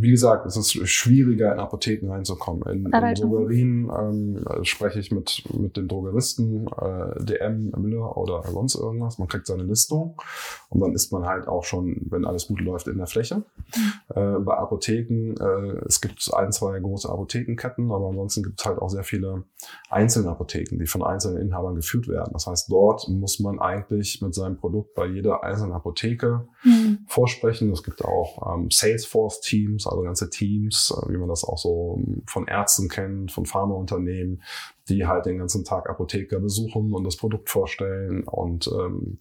wie 0.00 0.10
gesagt, 0.10 0.46
es 0.46 0.56
ist 0.56 0.72
schwieriger, 0.88 1.52
in 1.52 1.60
Apotheken 1.60 2.10
reinzukommen. 2.10 2.62
In, 2.62 2.86
in 2.86 3.14
Drogerien 3.14 3.90
ähm, 3.96 4.44
spreche 4.62 4.98
ich 4.98 5.10
mit, 5.10 5.44
mit 5.52 5.76
den 5.76 5.88
Drogeristen, 5.88 6.66
äh, 6.68 7.22
DM, 7.22 7.72
Müller 7.76 8.16
oder 8.16 8.42
sonst 8.50 8.74
irgendwas. 8.74 9.18
Man 9.18 9.28
kriegt 9.28 9.46
seine 9.46 9.62
Listung 9.62 10.20
und 10.68 10.80
dann 10.80 10.94
ist 10.94 11.12
man 11.12 11.26
halt 11.26 11.48
auch 11.48 11.64
schon, 11.64 12.06
wenn 12.10 12.24
alles 12.24 12.48
gut 12.48 12.60
läuft, 12.60 12.88
in 12.88 12.98
der 12.98 13.06
Fläche. 13.06 13.36
Mhm. 13.36 13.92
Äh, 14.14 14.38
bei 14.40 14.56
Apotheken, 14.56 15.34
äh, 15.40 15.84
es 15.86 16.00
gibt 16.00 16.28
ein, 16.34 16.52
zwei 16.52 16.78
große 16.80 17.08
Apothekenketten, 17.08 17.90
aber 17.90 18.08
ansonsten 18.08 18.42
gibt 18.42 18.60
es 18.60 18.66
halt 18.66 18.78
auch 18.78 18.88
sehr 18.88 19.04
viele 19.04 19.44
einzelne 19.90 20.30
Apotheken, 20.30 20.78
die 20.78 20.86
von 20.86 21.02
einzelnen 21.02 21.42
Inhabern 21.42 21.74
geführt 21.74 22.08
werden. 22.08 22.30
Das 22.32 22.46
heißt, 22.46 22.70
dort 22.70 23.08
muss 23.08 23.40
man 23.40 23.58
eigentlich 23.58 24.22
mit 24.22 24.34
seinem 24.34 24.56
Produkt 24.56 24.94
bei 24.94 25.06
jeder 25.06 25.44
einzelnen 25.44 25.72
Apotheke 25.72 26.48
mhm. 26.64 27.00
vorsprechen 27.06 27.69
es 27.72 27.82
gibt 27.82 28.04
auch 28.04 28.54
ähm, 28.54 28.70
Salesforce-Teams, 28.70 29.86
also 29.86 30.02
ganze 30.02 30.30
Teams, 30.30 30.94
äh, 30.96 31.12
wie 31.12 31.16
man 31.16 31.28
das 31.28 31.44
auch 31.44 31.58
so 31.58 31.98
ähm, 31.98 32.22
von 32.26 32.46
Ärzten 32.46 32.88
kennt, 32.88 33.32
von 33.32 33.46
Pharmaunternehmen, 33.46 34.42
die 34.88 35.06
halt 35.06 35.26
den 35.26 35.38
ganzen 35.38 35.64
Tag 35.64 35.88
Apotheker 35.88 36.40
besuchen 36.40 36.92
und 36.92 37.04
das 37.04 37.16
Produkt 37.16 37.50
vorstellen. 37.50 38.24
Und 38.24 38.68
ähm, 38.68 39.18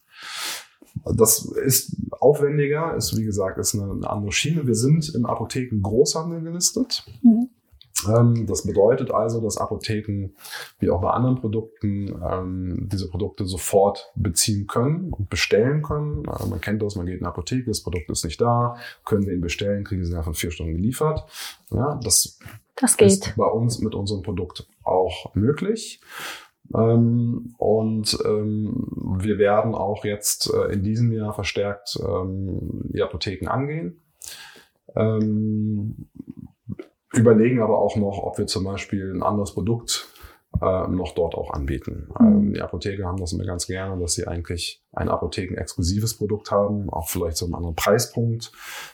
das 1.06 1.46
ist 1.46 1.96
aufwendiger, 2.20 2.96
ist 2.96 3.18
wie 3.18 3.24
gesagt, 3.24 3.58
ist 3.58 3.76
eine, 3.76 3.92
eine 3.92 4.10
andere 4.10 4.32
Schiene. 4.32 4.68
Wir 4.68 4.76
sind 4.76 5.14
im 5.16 5.26
Apotheken 5.26 5.82
Großhandel 5.82 6.42
gelistet. 6.42 7.06
Mhm. 7.22 7.50
Ähm, 8.08 8.46
das 8.48 8.66
bedeutet 8.66 9.12
also, 9.12 9.42
dass 9.42 9.58
Apotheken, 9.58 10.30
wie 10.80 10.90
auch 10.90 11.02
bei 11.02 11.10
anderen 11.10 11.36
Produkten, 11.36 12.22
ähm, 12.30 12.90
diese 12.92 13.10
Produkte 13.10 13.46
sofort 13.46 14.12
beziehen 14.16 14.68
können 14.68 15.12
und 15.12 15.30
bestellen 15.30 15.82
können. 15.82 16.26
Äh, 16.26 16.48
man 16.48 16.62
kennt 16.62 16.82
das, 16.82 16.96
man 16.96 17.06
geht 17.06 17.20
in 17.20 17.26
eine 17.26 17.34
Apotheke, 17.34 17.66
das 17.66 17.82
Produkt 17.82 18.10
ist 18.10 18.24
nicht 18.24 18.40
da, 18.40 18.78
können 19.06 19.26
wir 19.26 19.34
ihn 19.34 19.42
bestellen, 19.42 19.84
kriegen 19.84 20.06
sie 20.06 20.14
nach 20.14 20.24
von 20.24 20.34
vier 20.34 20.52
Stunden 20.52 20.76
geliefert. 20.76 21.26
Ja, 21.72 22.00
das, 22.04 22.40
das 22.76 22.96
ist 22.96 23.34
bei 23.36 23.46
uns 23.46 23.80
mit 23.80 23.96
unserem 23.96 24.22
Produkt 24.22 24.68
auch 24.84 25.34
möglich. 25.36 26.02
Ähm, 26.74 27.56
und 27.58 28.18
ähm, 28.26 28.88
wir 29.20 29.38
werden 29.38 29.74
auch 29.74 30.06
jetzt 30.06 30.54
äh, 30.54 30.74
in 30.74 30.84
diesem 30.84 31.12
Jahr 31.12 31.34
verstärkt 31.34 32.00
ähm, 32.02 32.60
die 32.94 33.02
Apotheken 33.02 33.48
angehen. 33.48 34.00
Überlegen 37.14 37.62
aber 37.62 37.80
auch 37.80 37.96
noch, 37.96 38.20
ob 38.20 38.38
wir 38.38 38.48
zum 38.48 38.64
Beispiel 38.64 39.14
ein 39.14 39.24
anderes 39.24 39.54
Produkt 39.54 40.08
äh, 40.62 40.88
noch 40.88 41.14
dort 41.14 41.36
auch 41.36 41.52
anbieten. 41.52 42.10
Mhm. 42.20 42.26
Ähm, 42.26 42.54
die 42.54 42.62
Apotheker 42.62 43.06
haben 43.06 43.20
das 43.20 43.34
immer 43.34 43.46
ganz 43.46 43.68
gerne, 43.68 44.00
dass 44.00 44.14
sie 44.14 44.28
eigentlich 44.28 44.84
ein 44.92 45.10
Apotheken-exklusives 45.10 46.18
Produkt 46.18 46.52
haben, 46.52 46.90
auch 46.90 47.08
vielleicht 47.08 47.38
zu 47.38 47.46
einem 47.46 47.56
anderen 47.56 47.76
Preispunkt 47.76 48.52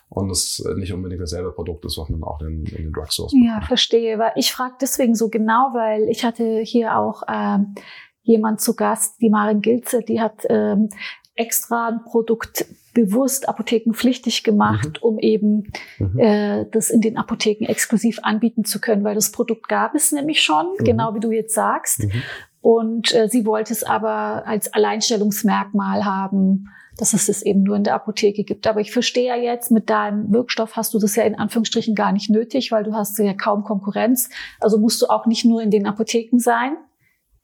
und 0.10 0.30
es 0.30 0.64
nicht 0.76 0.94
unbedingt 0.94 1.22
dasselbe 1.22 1.52
Produkt 1.52 1.86
ist, 1.86 1.98
was 1.98 2.10
man 2.10 2.24
auch 2.24 2.42
in, 2.42 2.66
in 2.66 2.84
den 2.84 2.94
Drugstores 2.94 3.32
bekommt. 3.32 3.50
Ja, 3.50 3.62
verstehe. 3.62 4.20
Weil 4.20 4.34
ich 4.36 4.52
frage 4.52 4.76
deswegen 4.82 5.16
so 5.16 5.30
genau, 5.30 5.72
weil 5.74 6.10
ich 6.10 6.24
hatte 6.24 6.60
hier 6.60 6.98
auch 6.98 7.24
ähm, 7.30 7.76
jemand 8.22 8.60
zu 8.60 8.76
Gast, 8.76 9.22
die 9.22 9.30
Marin 9.30 9.62
Gilze, 9.62 10.02
die 10.02 10.20
hat 10.20 10.46
ähm, 10.50 10.90
extra 11.36 11.90
ein 11.90 12.04
Produkt 12.04 12.66
bewusst 12.94 13.48
apothekenpflichtig 13.50 14.44
gemacht, 14.44 15.00
mhm. 15.02 15.08
um 15.08 15.20
eben 15.20 15.74
mhm. 16.00 16.18
äh, 16.18 16.66
das 16.72 16.90
in 16.90 17.02
den 17.02 17.18
Apotheken 17.18 17.66
exklusiv 17.66 18.20
anbieten 18.24 18.64
zu 18.64 18.80
können, 18.80 19.04
weil 19.04 19.16
das 19.16 19.32
Produkt 19.32 19.68
gab 19.68 19.96
es 19.96 20.12
nämlich 20.12 20.42
schon, 20.42 20.66
mhm. 20.80 20.84
genau 20.84 21.14
wie 21.14 21.20
du 21.20 21.32
jetzt 21.32 21.54
sagst. 21.54 22.04
Mhm. 22.04 22.24
Und 22.62 23.14
äh, 23.14 23.28
sie 23.30 23.46
wollte 23.46 23.74
es 23.74 23.84
aber 23.84 24.48
als 24.48 24.74
Alleinstellungsmerkmal 24.74 26.06
haben, 26.06 26.70
dass 26.98 27.14
es 27.14 27.30
es 27.30 27.42
eben 27.44 27.64
nur 27.64 27.76
in 27.76 27.84
der 27.84 27.94
Apotheke 27.94 28.44
gibt. 28.44 28.66
Aber 28.68 28.80
ich 28.80 28.92
verstehe 28.92 29.28
ja 29.28 29.36
jetzt, 29.36 29.70
mit 29.70 29.90
deinem 29.90 30.32
Wirkstoff 30.32 30.76
hast 30.76 30.94
du 30.94 31.00
das 31.00 31.16
ja 31.16 31.24
in 31.24 31.36
Anführungsstrichen 31.36 31.94
gar 31.94 32.12
nicht 32.12 32.30
nötig, 32.30 32.72
weil 32.72 32.84
du 32.84 32.94
hast 32.94 33.20
ja 33.20 33.34
kaum 33.34 33.64
Konkurrenz. 33.64 34.30
Also 34.60 34.80
musst 34.80 35.02
du 35.02 35.08
auch 35.08 35.26
nicht 35.26 35.46
nur 35.46 35.62
in 35.62 35.72
den 35.72 35.86
Apotheken 35.86 36.40
sein. 36.40 36.78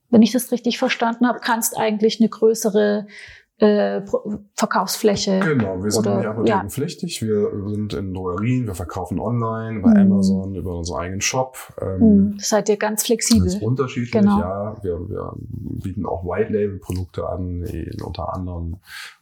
Wenn 0.09 0.21
ich 0.21 0.31
das 0.31 0.51
richtig 0.51 0.77
verstanden 0.77 1.27
habe, 1.27 1.39
kannst 1.39 1.77
eigentlich 1.77 2.19
eine 2.19 2.29
größere 2.29 3.07
äh, 3.61 4.01
Verkaufsfläche. 4.55 5.39
Genau, 5.39 5.83
wir 5.83 5.91
sind 5.91 6.07
oder, 6.07 6.17
nicht 6.17 6.27
apothekenpflichtig. 6.27 7.21
Ja. 7.21 7.27
Wir 7.27 7.69
sind 7.69 7.93
in 7.93 8.13
Drogerien, 8.13 8.65
wir 8.65 8.73
verkaufen 8.73 9.19
online, 9.19 9.81
bei 9.81 9.91
mhm. 9.91 10.11
Amazon, 10.11 10.55
über 10.55 10.77
unseren 10.79 11.01
eigenen 11.01 11.21
Shop. 11.21 11.57
Ähm, 11.79 11.99
mhm. 11.99 12.39
Seid 12.39 12.69
ihr 12.69 12.77
ganz 12.77 13.03
flexibel. 13.03 13.45
Das 13.45 13.55
ist 13.55 13.61
unterschiedlich, 13.61 14.11
genau. 14.11 14.39
ja. 14.39 14.75
Wir, 14.81 15.07
wir 15.07 15.33
bieten 15.37 16.07
auch 16.07 16.23
White-Label-Produkte 16.25 17.29
an, 17.29 17.63
die 17.63 18.01
unter 18.03 18.33
anderen 18.33 18.77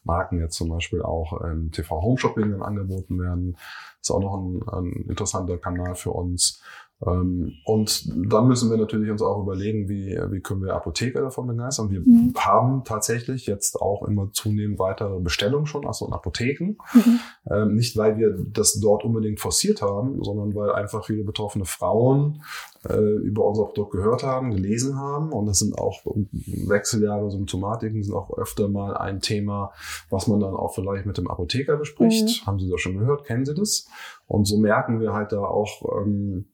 Marken 0.06 0.40
jetzt 0.40 0.56
zum 0.56 0.70
Beispiel 0.70 1.02
auch 1.02 1.42
im 1.42 1.72
TV 1.72 2.02
Home 2.02 2.18
Shopping 2.18 2.62
angeboten 2.62 3.20
werden. 3.20 3.58
ist 4.02 4.10
auch 4.10 4.22
noch 4.22 4.38
ein, 4.38 4.62
ein 4.72 5.06
interessanter 5.10 5.58
Kanal 5.58 5.96
für 5.96 6.12
uns. 6.12 6.62
Ähm, 7.06 7.54
und 7.66 8.10
dann 8.30 8.48
müssen 8.48 8.70
wir 8.70 8.78
natürlich 8.78 9.10
uns 9.10 9.22
auch 9.22 9.42
überlegen, 9.42 9.88
wie, 9.88 10.20
wie 10.30 10.42
können 10.42 10.64
wir 10.64 10.76
Apotheker 10.76 11.22
davon 11.22 11.48
begeistern. 11.48 11.90
Wir 11.90 12.02
mhm. 12.02 12.34
haben 12.36 12.84
tatsächlich 12.84 13.46
jetzt 13.46 13.82
auch 13.82 14.04
immer 14.04 14.32
zunehmend 14.34 14.80
weitere 14.80 15.20
Bestellungen 15.20 15.66
schon 15.66 15.86
aus 15.86 16.00
so 16.00 16.10
Apotheken. 16.10 16.76
Mhm. 16.94 17.20
Ähm, 17.50 17.76
nicht, 17.76 17.96
weil 17.96 18.18
wir 18.18 18.38
das 18.52 18.80
dort 18.82 19.06
unbedingt 19.06 19.40
forciert 19.40 19.82
haben, 19.82 20.22
sondern 20.24 20.54
weil 20.56 20.72
einfach 20.72 21.06
viele 21.06 21.24
betroffene 21.24 21.66
Frauen 21.66 22.42
äh, 22.88 22.98
über 22.98 23.46
unser 23.46 23.66
Produkt 23.66 23.92
gehört 23.92 24.24
haben, 24.24 24.52
gelesen 24.52 24.98
haben. 24.98 25.32
Und 25.32 25.46
das 25.46 25.60
sind 25.60 25.78
auch 25.78 26.02
Wechseljahre, 26.32 27.32
Symptomatiken 27.32 28.04
sind 28.04 28.14
auch 28.14 28.38
öfter 28.38 28.68
mal 28.68 28.98
ein 28.98 29.22
Thema, 29.22 29.72
was 30.10 30.28
man 30.28 30.42
dann 30.42 30.54
auch 30.54 30.76
vielleicht 30.76 31.06
mit 31.06 31.18
dem 31.18 31.30
Apotheker 31.30 31.78
bespricht. 31.78 32.42
Mhm. 32.42 32.46
Haben 32.46 32.60
Sie 32.60 32.70
das 32.70 32.82
schon 32.82 32.98
gehört? 32.98 33.24
Kennen 33.24 33.46
Sie 33.46 33.56
das? 33.56 33.88
Und 34.28 34.46
so 34.46 34.58
merken 34.58 35.00
wir 35.00 35.14
halt 35.14 35.32
da 35.32 35.40
auch, 35.40 36.02
ähm, 36.02 36.46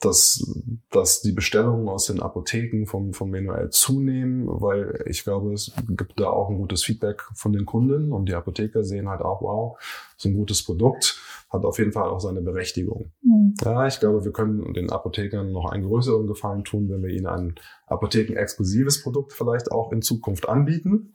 dass, 0.00 0.44
dass 0.90 1.22
die 1.22 1.32
Bestellungen 1.32 1.88
aus 1.88 2.06
den 2.06 2.20
Apotheken 2.20 2.86
vom, 2.86 3.12
vom 3.12 3.30
Manuel 3.30 3.70
zunehmen, 3.70 4.46
weil 4.46 5.04
ich 5.06 5.24
glaube, 5.24 5.52
es 5.52 5.72
gibt 5.88 6.20
da 6.20 6.28
auch 6.28 6.50
ein 6.50 6.58
gutes 6.58 6.84
Feedback 6.84 7.22
von 7.34 7.52
den 7.52 7.66
Kunden 7.66 8.12
und 8.12 8.28
die 8.28 8.34
Apotheker 8.34 8.84
sehen 8.84 9.08
halt 9.08 9.22
auch, 9.22 9.42
wow, 9.42 9.78
so 10.16 10.28
ein 10.28 10.34
gutes 10.34 10.62
Produkt 10.62 11.20
hat 11.50 11.64
auf 11.64 11.78
jeden 11.78 11.92
Fall 11.92 12.08
auch 12.08 12.20
seine 12.20 12.40
Berechtigung. 12.40 13.12
Mhm. 13.22 13.54
Ja, 13.64 13.86
ich 13.86 14.00
glaube, 14.00 14.24
wir 14.24 14.32
können 14.32 14.74
den 14.74 14.90
Apothekern 14.90 15.52
noch 15.52 15.70
einen 15.70 15.84
größeren 15.84 16.26
Gefallen 16.26 16.64
tun, 16.64 16.88
wenn 16.90 17.02
wir 17.02 17.10
ihnen 17.10 17.26
ein 17.26 17.54
apothekenexklusives 17.86 19.02
Produkt 19.02 19.32
vielleicht 19.32 19.70
auch 19.70 19.92
in 19.92 20.02
Zukunft 20.02 20.48
anbieten. 20.48 21.14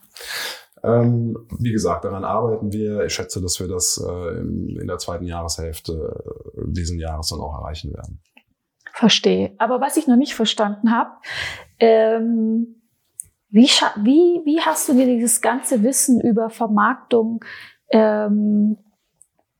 Ähm, 0.81 1.37
wie 1.57 1.71
gesagt, 1.71 2.05
daran 2.05 2.23
arbeiten 2.23 2.71
wir. 2.71 3.03
Ich 3.03 3.13
schätze, 3.13 3.41
dass 3.41 3.59
wir 3.59 3.67
das 3.67 4.01
äh, 4.01 4.39
in, 4.39 4.77
in 4.79 4.87
der 4.87 4.97
zweiten 4.97 5.25
Jahreshälfte 5.25 6.23
diesen 6.55 6.99
Jahres 6.99 7.29
dann 7.29 7.41
auch 7.41 7.59
erreichen 7.59 7.93
werden. 7.93 8.21
Verstehe. 8.99 9.55
Aber 9.59 9.79
was 9.79 9.95
ich 9.95 10.07
noch 10.07 10.17
nicht 10.17 10.35
verstanden 10.35 10.91
habe, 10.91 11.11
ähm, 11.79 12.81
wie, 13.49 13.69
wie, 13.95 14.41
wie 14.43 14.59
hast 14.59 14.89
du 14.89 14.93
dir 14.93 15.05
dieses 15.05 15.39
ganze 15.39 15.83
Wissen 15.83 16.19
über 16.19 16.49
Vermarktung 16.49 17.39
ähm, 17.91 18.77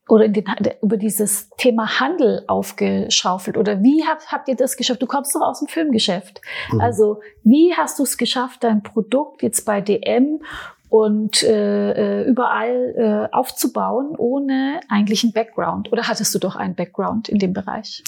oder 0.10 0.28
den, 0.28 0.44
über 0.82 0.98
dieses 0.98 1.50
Thema 1.52 2.02
Handel 2.02 2.44
aufgeschaufelt? 2.50 3.56
Oder 3.56 3.82
wie 3.82 4.04
habt, 4.06 4.30
habt 4.30 4.50
ihr 4.50 4.58
das 4.58 4.76
geschafft? 4.76 5.02
Du 5.02 5.08
kommst 5.08 5.34
doch 5.34 5.42
aus 5.42 5.60
dem 5.60 5.70
Filmgeschäft. 5.70 6.42
Mhm. 6.74 6.82
Also 6.82 7.22
wie 7.46 7.74
hast 7.78 7.98
du 7.98 8.04
es 8.04 8.18
geschafft, 8.18 8.66
dein 8.66 8.84
Produkt 8.84 9.42
jetzt 9.42 9.66
bei 9.66 9.80
DM 9.80 10.42
und 10.90 11.44
äh, 11.44 12.22
äh, 12.22 12.28
überall 12.28 12.94
äh, 13.32 13.36
aufzubauen, 13.36 14.16
ohne 14.18 14.80
eigentlich 14.90 15.24
einen 15.24 15.34
Background? 15.34 15.92
Oder 15.92 16.08
hattest 16.08 16.34
du 16.34 16.40
doch 16.40 16.56
einen 16.56 16.76
Background 16.76 17.30
in 17.30 17.40
dem 17.40 17.54
Bereich? 17.54 18.04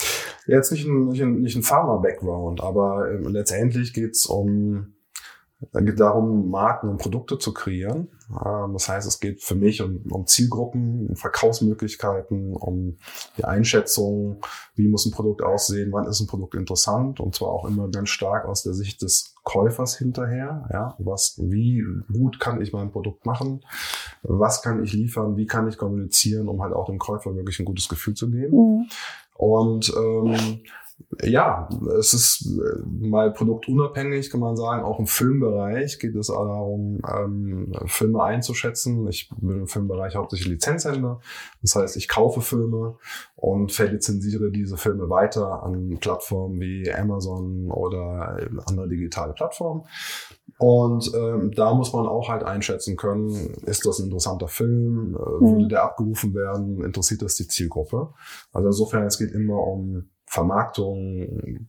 Jetzt 0.47 0.71
nicht 0.71 0.85
ein, 0.85 1.07
nicht 1.07 1.21
ein, 1.21 1.41
nicht 1.41 1.55
ein 1.55 1.63
Pharma-Background, 1.63 2.61
aber 2.61 3.09
äh, 3.09 3.17
letztendlich 3.29 3.93
geht's 3.93 4.25
um 4.25 4.93
dann 5.71 5.85
geht 5.85 5.99
darum, 5.99 6.49
Marken 6.49 6.89
und 6.89 6.97
Produkte 6.97 7.37
zu 7.37 7.53
kreieren. 7.53 8.07
Ähm, 8.29 8.73
das 8.73 8.89
heißt, 8.89 9.07
es 9.07 9.19
geht 9.19 9.43
für 9.43 9.55
mich 9.55 9.81
um, 9.81 10.01
um, 10.09 10.25
Zielgruppen, 10.25 11.07
um 11.09 11.15
Verkaufsmöglichkeiten, 11.15 12.55
um 12.55 12.97
die 13.37 13.43
Einschätzung, 13.43 14.41
wie 14.75 14.87
muss 14.87 15.05
ein 15.05 15.11
Produkt 15.11 15.43
aussehen, 15.43 15.91
wann 15.91 16.07
ist 16.07 16.19
ein 16.19 16.27
Produkt 16.27 16.55
interessant 16.55 17.19
und 17.19 17.35
zwar 17.35 17.49
auch 17.49 17.65
immer 17.65 17.89
ganz 17.89 18.09
stark 18.09 18.45
aus 18.45 18.63
der 18.63 18.73
Sicht 18.73 19.01
des 19.01 19.35
Käufers 19.43 19.97
hinterher. 19.97 20.67
Ja, 20.71 20.95
was, 20.97 21.39
wie 21.41 21.83
gut 22.11 22.39
kann 22.39 22.61
ich 22.61 22.73
mein 22.73 22.91
Produkt 22.91 23.25
machen? 23.25 23.63
Was 24.23 24.61
kann 24.61 24.83
ich 24.83 24.93
liefern? 24.93 25.37
Wie 25.37 25.45
kann 25.45 25.67
ich 25.67 25.77
kommunizieren, 25.77 26.47
um 26.47 26.61
halt 26.61 26.73
auch 26.73 26.87
dem 26.87 26.99
Käufer 26.99 27.35
wirklich 27.35 27.59
ein 27.59 27.65
gutes 27.65 27.87
Gefühl 27.87 28.15
zu 28.15 28.29
geben? 28.29 28.55
Mhm. 28.57 28.89
Und 29.35 29.91
ähm, 29.97 30.61
ja, 31.23 31.69
es 31.99 32.13
ist 32.13 32.45
äh, 32.45 32.81
mal 32.85 33.31
produktunabhängig, 33.31 34.29
kann 34.29 34.39
man 34.39 34.55
sagen. 34.55 34.83
Auch 34.83 34.99
im 34.99 35.07
Filmbereich 35.07 35.99
geht 35.99 36.15
es 36.15 36.27
darum, 36.27 36.99
ähm, 37.07 37.73
Filme 37.85 38.23
einzuschätzen. 38.23 39.07
Ich 39.07 39.29
bin 39.39 39.61
im 39.61 39.67
Filmbereich 39.67 40.15
hauptsächlich 40.15 40.49
Lizenzhändler. 40.49 41.19
Das 41.61 41.75
heißt, 41.75 41.97
ich 41.97 42.07
kaufe 42.07 42.41
Filme 42.41 42.97
und 43.35 43.71
verlizenziere 43.71 44.51
diese 44.51 44.77
Filme 44.77 45.09
weiter 45.09 45.63
an 45.63 45.97
Plattformen 45.99 46.59
wie 46.59 46.91
Amazon 46.91 47.71
oder 47.71 48.37
andere 48.65 48.87
digitale 48.87 49.33
Plattformen. 49.33 49.83
Und 50.57 51.11
ähm, 51.15 51.51
da 51.55 51.73
muss 51.73 51.91
man 51.91 52.05
auch 52.05 52.29
halt 52.29 52.43
einschätzen 52.43 52.95
können, 52.95 53.55
ist 53.65 53.83
das 53.85 53.97
ein 53.97 54.05
interessanter 54.05 54.47
Film, 54.47 55.15
äh, 55.15 55.17
würde 55.17 55.63
mhm. 55.63 55.69
der 55.69 55.83
abgerufen 55.83 56.35
werden, 56.35 56.83
interessiert 56.83 57.23
das 57.23 57.35
die 57.35 57.47
Zielgruppe. 57.47 58.13
Also 58.53 58.67
insofern, 58.67 59.05
es 59.05 59.17
geht 59.17 59.31
immer 59.31 59.65
um 59.65 60.09
Vermarktung, 60.31 61.67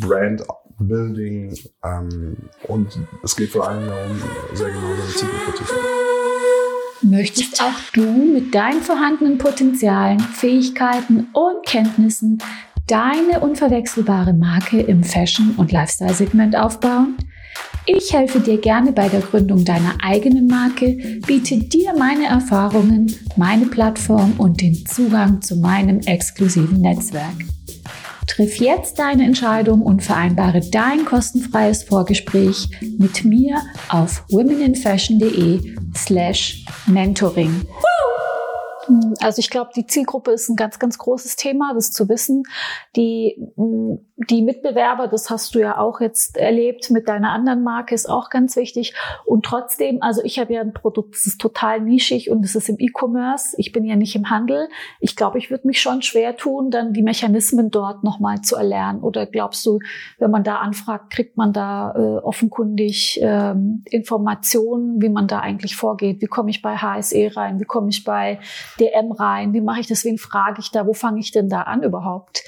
Brand 0.00 0.42
Building 0.78 1.54
ähm, 1.84 2.36
und 2.68 2.98
es 3.22 3.36
geht 3.36 3.50
vor 3.50 3.68
allem 3.68 3.86
darum, 3.86 4.16
sehr 4.54 4.68
genau 4.68 4.94
seine 4.96 5.10
Zielgruppe 5.10 5.54
zu 5.56 5.64
finden. 5.64 7.10
Möchtest 7.10 7.60
auch 7.60 7.90
du 7.92 8.02
mit 8.02 8.54
deinen 8.54 8.80
vorhandenen 8.80 9.38
Potenzialen, 9.38 10.20
Fähigkeiten 10.20 11.28
und 11.32 11.66
Kenntnissen 11.66 12.38
deine 12.86 13.40
unverwechselbare 13.40 14.32
Marke 14.32 14.80
im 14.80 15.02
Fashion- 15.02 15.54
und 15.56 15.72
Lifestyle-Segment 15.72 16.56
aufbauen? 16.56 17.16
Ich 17.86 18.12
helfe 18.12 18.38
dir 18.38 18.58
gerne 18.58 18.92
bei 18.92 19.08
der 19.08 19.20
Gründung 19.20 19.64
deiner 19.64 19.94
eigenen 20.02 20.46
Marke, 20.46 21.20
biete 21.26 21.58
dir 21.58 21.92
meine 21.98 22.26
Erfahrungen, 22.26 23.12
meine 23.36 23.66
Plattform 23.66 24.34
und 24.38 24.60
den 24.60 24.86
Zugang 24.86 25.42
zu 25.42 25.56
meinem 25.56 25.98
exklusiven 26.00 26.80
Netzwerk. 26.80 27.34
Triff 28.26 28.58
jetzt 28.58 28.98
deine 28.98 29.24
Entscheidung 29.24 29.82
und 29.82 30.02
vereinbare 30.02 30.60
dein 30.60 31.04
kostenfreies 31.04 31.82
Vorgespräch 31.82 32.68
mit 32.98 33.24
mir 33.24 33.60
auf 33.88 34.24
womeninfashion.de 34.30 35.76
slash 35.94 36.64
mentoring. 36.86 37.66
Also 39.20 39.38
ich 39.38 39.50
glaube, 39.50 39.70
die 39.76 39.86
Zielgruppe 39.86 40.32
ist 40.32 40.48
ein 40.48 40.56
ganz, 40.56 40.78
ganz 40.78 40.98
großes 40.98 41.36
Thema, 41.36 41.72
das 41.74 41.92
zu 41.92 42.08
wissen. 42.08 42.42
Die, 42.96 43.36
mm, 43.56 43.94
die 44.28 44.42
Mitbewerber, 44.42 45.08
das 45.08 45.30
hast 45.30 45.54
du 45.54 45.60
ja 45.60 45.78
auch 45.78 46.00
jetzt 46.00 46.36
erlebt 46.36 46.90
mit 46.90 47.08
deiner 47.08 47.30
anderen 47.32 47.62
Marke, 47.62 47.94
ist 47.94 48.08
auch 48.08 48.30
ganz 48.30 48.56
wichtig. 48.56 48.94
Und 49.24 49.44
trotzdem, 49.44 50.02
also 50.02 50.22
ich 50.24 50.38
habe 50.38 50.52
ja 50.52 50.60
ein 50.60 50.72
Produkt, 50.72 51.14
das 51.14 51.26
ist 51.26 51.40
total 51.40 51.80
nischig 51.80 52.30
und 52.30 52.44
es 52.44 52.54
ist 52.54 52.68
im 52.68 52.76
E-Commerce. 52.78 53.54
Ich 53.58 53.72
bin 53.72 53.84
ja 53.84 53.96
nicht 53.96 54.14
im 54.14 54.30
Handel. 54.30 54.68
Ich 55.00 55.16
glaube, 55.16 55.38
ich 55.38 55.50
würde 55.50 55.66
mich 55.66 55.80
schon 55.80 56.02
schwer 56.02 56.36
tun, 56.36 56.70
dann 56.70 56.92
die 56.92 57.02
Mechanismen 57.02 57.70
dort 57.70 58.04
nochmal 58.04 58.42
zu 58.42 58.56
erlernen. 58.56 59.02
Oder 59.02 59.26
glaubst 59.26 59.64
du, 59.66 59.78
wenn 60.18 60.30
man 60.30 60.44
da 60.44 60.56
anfragt, 60.56 61.12
kriegt 61.12 61.36
man 61.36 61.52
da 61.52 61.94
äh, 61.94 62.18
offenkundig 62.18 63.18
ähm, 63.22 63.82
Informationen, 63.90 65.00
wie 65.00 65.08
man 65.08 65.26
da 65.26 65.40
eigentlich 65.40 65.76
vorgeht? 65.76 66.20
Wie 66.20 66.26
komme 66.26 66.50
ich 66.50 66.62
bei 66.62 66.76
HSE 66.76 67.36
rein? 67.36 67.60
Wie 67.60 67.64
komme 67.64 67.88
ich 67.88 68.04
bei 68.04 68.38
DM 68.78 69.12
rein? 69.12 69.52
Wie 69.52 69.60
mache 69.60 69.80
ich 69.80 69.86
das? 69.86 70.04
Wen 70.04 70.18
frage 70.18 70.60
ich 70.60 70.70
da? 70.70 70.86
Wo 70.86 70.92
fange 70.92 71.20
ich 71.20 71.32
denn 71.32 71.48
da 71.48 71.62
an 71.62 71.82
überhaupt? 71.82 72.42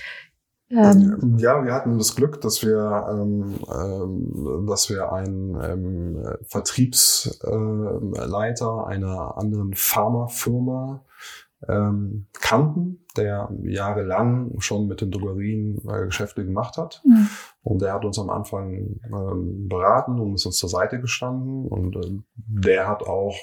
Ähm, 0.76 1.38
ja, 1.38 1.64
wir 1.64 1.72
hatten 1.72 1.96
das 1.98 2.16
Glück, 2.16 2.40
dass 2.40 2.62
wir, 2.62 3.06
ähm, 3.10 3.54
ähm, 3.72 4.66
dass 4.66 4.90
wir 4.90 5.12
einen 5.12 5.56
ähm, 5.62 6.26
Vertriebsleiter 6.46 8.84
einer 8.86 9.38
anderen 9.38 9.74
Pharmafirma 9.74 11.04
ähm, 11.68 12.26
kannten, 12.32 13.04
der 13.16 13.50
jahrelang 13.62 14.58
schon 14.58 14.88
mit 14.88 15.00
den 15.00 15.12
Drogerien 15.12 15.80
äh, 15.88 16.06
Geschäfte 16.06 16.44
gemacht 16.44 16.76
hat. 16.76 17.02
Mhm. 17.04 17.28
Und 17.62 17.82
der 17.82 17.92
hat 17.94 18.04
uns 18.04 18.18
am 18.18 18.30
Anfang 18.30 18.98
ähm, 19.06 19.68
beraten 19.68 20.18
und 20.18 20.34
ist 20.34 20.46
uns 20.46 20.56
zur 20.56 20.68
Seite 20.68 21.00
gestanden. 21.00 21.68
Und 21.68 21.94
äh, 21.96 22.18
der 22.34 22.88
hat 22.88 23.04
auch 23.04 23.36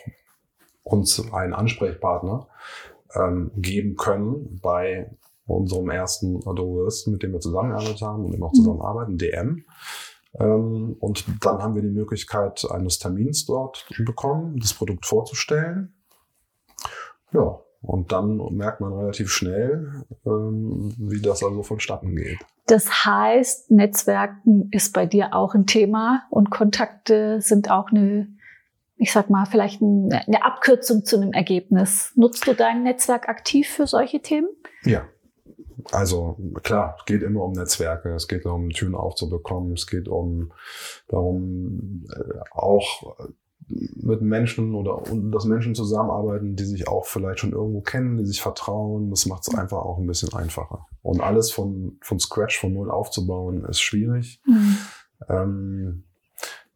uns 0.84 1.32
einen 1.32 1.54
Ansprechpartner 1.54 2.48
geben 3.58 3.98
können 3.98 4.62
bei 4.62 5.12
unserem 5.52 5.90
ersten 5.90 6.40
Drogeristen, 6.40 7.14
mit 7.14 7.24
dem 7.24 7.34
wir 7.34 7.40
zusammengearbeitet 7.40 8.02
haben 8.02 8.26
und 8.26 8.34
immer 8.34 8.48
auch 8.48 8.54
zusammenarbeiten, 8.54 9.18
DM. 9.18 9.66
Ähm, 10.40 10.96
und 11.00 11.26
dann 11.42 11.62
haben 11.62 11.76
wir 11.76 11.82
die 11.82 11.90
Möglichkeit 11.90 12.66
eines 12.70 13.00
Termins 13.00 13.46
dort 13.46 13.86
bekommen, 14.06 14.58
das 14.60 14.74
Produkt 14.74 15.06
vorzustellen. 15.06 15.94
Ja, 17.34 17.60
und 17.82 18.12
dann 18.12 18.38
merkt 18.52 18.80
man 18.80 18.94
relativ 18.94 19.30
schnell, 19.32 20.04
ähm, 20.26 20.94
wie 20.98 21.22
das 21.22 21.44
also 21.44 21.64
vonstatten 21.64 22.16
geht. 22.16 22.40
Das 22.68 23.06
heißt, 23.06 23.72
Netzwerken 23.72 24.70
ist 24.72 24.94
bei 24.94 25.06
dir 25.06 25.34
auch 25.34 25.56
ein 25.56 25.66
Thema 25.66 26.24
und 26.30 26.52
Kontakte 26.52 27.42
sind 27.42 27.72
auch 27.72 27.90
eine 27.90 28.28
ich 29.02 29.12
sag 29.12 29.32
mal, 29.32 29.48
vielleicht 29.48 29.82
eine 29.82 30.46
Abkürzung 30.46 31.04
zu 31.04 31.16
einem 31.16 31.34
Ergebnis. 31.34 32.12
Nutzt 32.16 32.46
du 32.46 32.54
dein 32.54 32.84
Netzwerk 32.84 33.30
aktiv 33.30 33.68
für 33.68 33.88
solche 33.88 34.22
Themen? 34.22 34.48
Ja. 34.84 35.08
Also 35.92 36.38
klar, 36.64 36.96
es 37.00 37.06
geht 37.06 37.24
immer 37.24 37.44
um 37.44 37.54
Netzwerke, 37.54 38.10
es 38.14 38.28
geht 38.28 38.46
darum, 38.46 38.70
Türen 38.70 38.96
aufzubekommen, 38.96 39.74
es 39.74 39.88
geht 39.88 40.08
um 40.08 40.52
darum, 41.08 42.06
äh, 42.16 42.40
auch 42.52 43.16
mit 43.68 44.22
Menschen 44.22 44.76
oder 44.76 45.04
dass 45.32 45.46
Menschen 45.46 45.76
zusammenarbeiten, 45.76 46.56
die 46.56 46.66
sich 46.66 46.88
auch 46.88 47.06
vielleicht 47.06 47.40
schon 47.40 47.54
irgendwo 47.54 47.82
kennen, 47.82 48.18
die 48.18 48.26
sich 48.26 48.42
vertrauen. 48.42 49.10
Das 49.10 49.26
macht 49.26 49.48
es 49.48 49.56
einfach 49.56 49.78
auch 49.78 49.98
ein 49.98 50.08
bisschen 50.08 50.34
einfacher. 50.34 50.88
Und 51.02 51.22
alles 51.22 51.52
von, 51.52 51.98
von 52.02 52.20
Scratch, 52.20 52.60
von 52.60 52.74
Null 52.74 52.92
aufzubauen, 52.92 53.64
ist 53.66 53.82
schwierig. 53.82 54.42
Mhm. 54.46 54.78
Ähm, 55.30 56.04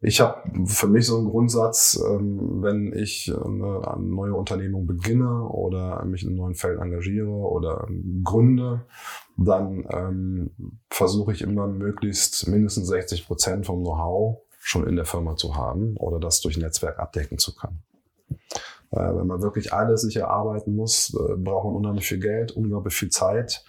ich 0.00 0.20
habe 0.20 0.42
für 0.66 0.88
mich 0.88 1.06
so 1.06 1.16
einen 1.16 1.30
Grundsatz, 1.30 2.00
ähm, 2.06 2.62
wenn 2.62 2.92
ich 2.92 3.32
eine, 3.32 3.80
eine, 3.88 4.02
neue 4.02 4.34
Unternehmung 4.34 4.86
beginne 4.86 5.48
oder 5.48 6.04
mich 6.04 6.22
in 6.22 6.28
einem 6.28 6.38
neuen 6.38 6.54
Feld 6.54 6.80
engagiere 6.80 7.30
oder 7.30 7.88
gründe, 8.22 8.84
dann 9.36 9.86
ähm, 9.90 10.50
versuche 10.90 11.32
ich 11.32 11.42
immer 11.42 11.66
möglichst 11.66 12.46
mindestens 12.46 12.88
60 12.88 13.26
Prozent 13.26 13.66
vom 13.66 13.82
Know-how 13.82 14.42
schon 14.58 14.86
in 14.86 14.96
der 14.96 15.06
Firma 15.06 15.36
zu 15.36 15.56
haben 15.56 15.96
oder 15.96 16.20
das 16.20 16.40
durch 16.40 16.58
Netzwerk 16.58 16.98
abdecken 16.98 17.38
zu 17.38 17.54
können. 17.54 17.82
Äh, 18.90 19.14
wenn 19.16 19.26
man 19.26 19.40
wirklich 19.40 19.72
alles 19.72 20.02
sich 20.02 20.16
erarbeiten 20.16 20.76
muss, 20.76 21.14
äh, 21.14 21.36
braucht 21.36 21.64
man 21.64 21.74
unheimlich 21.74 22.06
viel 22.06 22.20
Geld, 22.20 22.52
unglaublich 22.52 22.94
viel 22.94 23.08
Zeit 23.08 23.64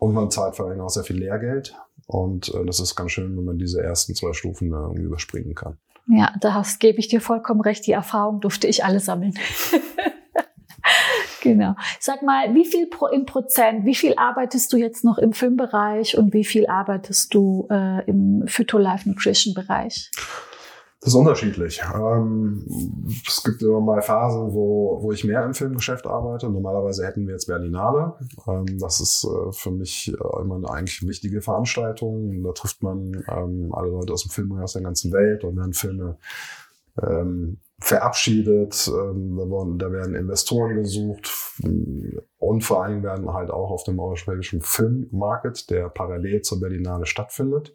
und 0.00 0.14
man 0.14 0.30
zahlt 0.30 0.56
vor 0.56 0.66
allem 0.66 0.80
auch 0.80 0.88
sehr 0.88 1.04
viel 1.04 1.18
Lehrgeld. 1.18 1.76
Und 2.06 2.52
äh, 2.54 2.64
das 2.64 2.80
ist 2.80 2.96
ganz 2.96 3.12
schön, 3.12 3.36
wenn 3.36 3.44
man 3.44 3.58
diese 3.58 3.80
ersten 3.80 4.14
zwei 4.16 4.32
Stufen 4.32 4.72
irgendwie 4.72 5.02
überspringen 5.02 5.54
kann. 5.54 5.76
Ja, 6.08 6.32
da 6.40 6.64
gebe 6.80 6.98
ich 6.98 7.06
dir 7.06 7.20
vollkommen 7.20 7.60
recht. 7.60 7.86
Die 7.86 7.92
Erfahrung 7.92 8.40
durfte 8.40 8.66
ich 8.66 8.84
alle 8.84 8.98
sammeln. 8.98 9.34
genau. 11.42 11.76
Sag 12.00 12.22
mal, 12.22 12.52
wie 12.54 12.64
viel 12.64 12.86
pro, 12.86 13.06
im 13.06 13.26
Prozent, 13.26 13.84
wie 13.84 13.94
viel 13.94 14.14
arbeitest 14.16 14.72
du 14.72 14.78
jetzt 14.78 15.04
noch 15.04 15.18
im 15.18 15.32
Filmbereich 15.32 16.16
und 16.16 16.32
wie 16.32 16.44
viel 16.44 16.66
arbeitest 16.66 17.32
du 17.34 17.68
äh, 17.70 18.04
im 18.06 18.44
Phytolife 18.46 19.08
Nutrition 19.08 19.54
Bereich? 19.54 20.10
Das 21.00 21.14
ist 21.14 21.14
unterschiedlich. 21.14 21.80
Ähm, 21.94 22.62
es 23.26 23.42
gibt 23.42 23.62
immer 23.62 23.80
mal 23.80 24.02
Phasen, 24.02 24.52
wo, 24.52 24.98
wo 25.00 25.12
ich 25.12 25.24
mehr 25.24 25.42
im 25.46 25.54
Filmgeschäft 25.54 26.06
arbeite. 26.06 26.50
Normalerweise 26.50 27.06
hätten 27.06 27.26
wir 27.26 27.32
jetzt 27.32 27.46
Berlinale. 27.46 28.16
Ähm, 28.46 28.78
das 28.78 29.00
ist 29.00 29.24
äh, 29.24 29.52
für 29.52 29.70
mich 29.70 30.12
äh, 30.12 30.40
immer 30.42 30.56
eine 30.56 30.68
eigentlich 30.68 31.06
wichtige 31.08 31.40
Veranstaltung. 31.40 32.42
Da 32.42 32.52
trifft 32.52 32.82
man 32.82 33.24
ähm, 33.28 33.72
alle 33.72 33.88
Leute 33.88 34.12
aus 34.12 34.24
dem 34.24 34.30
Film 34.30 34.52
aus 34.60 34.74
der 34.74 34.82
ganzen 34.82 35.10
Welt 35.10 35.42
und 35.42 35.56
werden 35.56 35.72
Filme 35.72 36.18
ähm, 37.02 37.56
verabschiedet. 37.78 38.88
Ähm, 38.88 39.78
da, 39.78 39.90
werden 39.90 40.14
Investoren 40.14 40.74
gesucht 40.74 41.30
und 42.38 42.60
vor 42.60 42.84
allem 42.84 43.02
werden 43.02 43.32
halt 43.32 43.50
auch 43.50 43.70
auf 43.70 43.84
dem 43.84 43.98
europäischen 43.98 44.60
Filmmarket, 44.60 45.70
der 45.70 45.88
parallel 45.88 46.42
zur 46.42 46.60
Berlinale 46.60 47.06
stattfindet, 47.06 47.74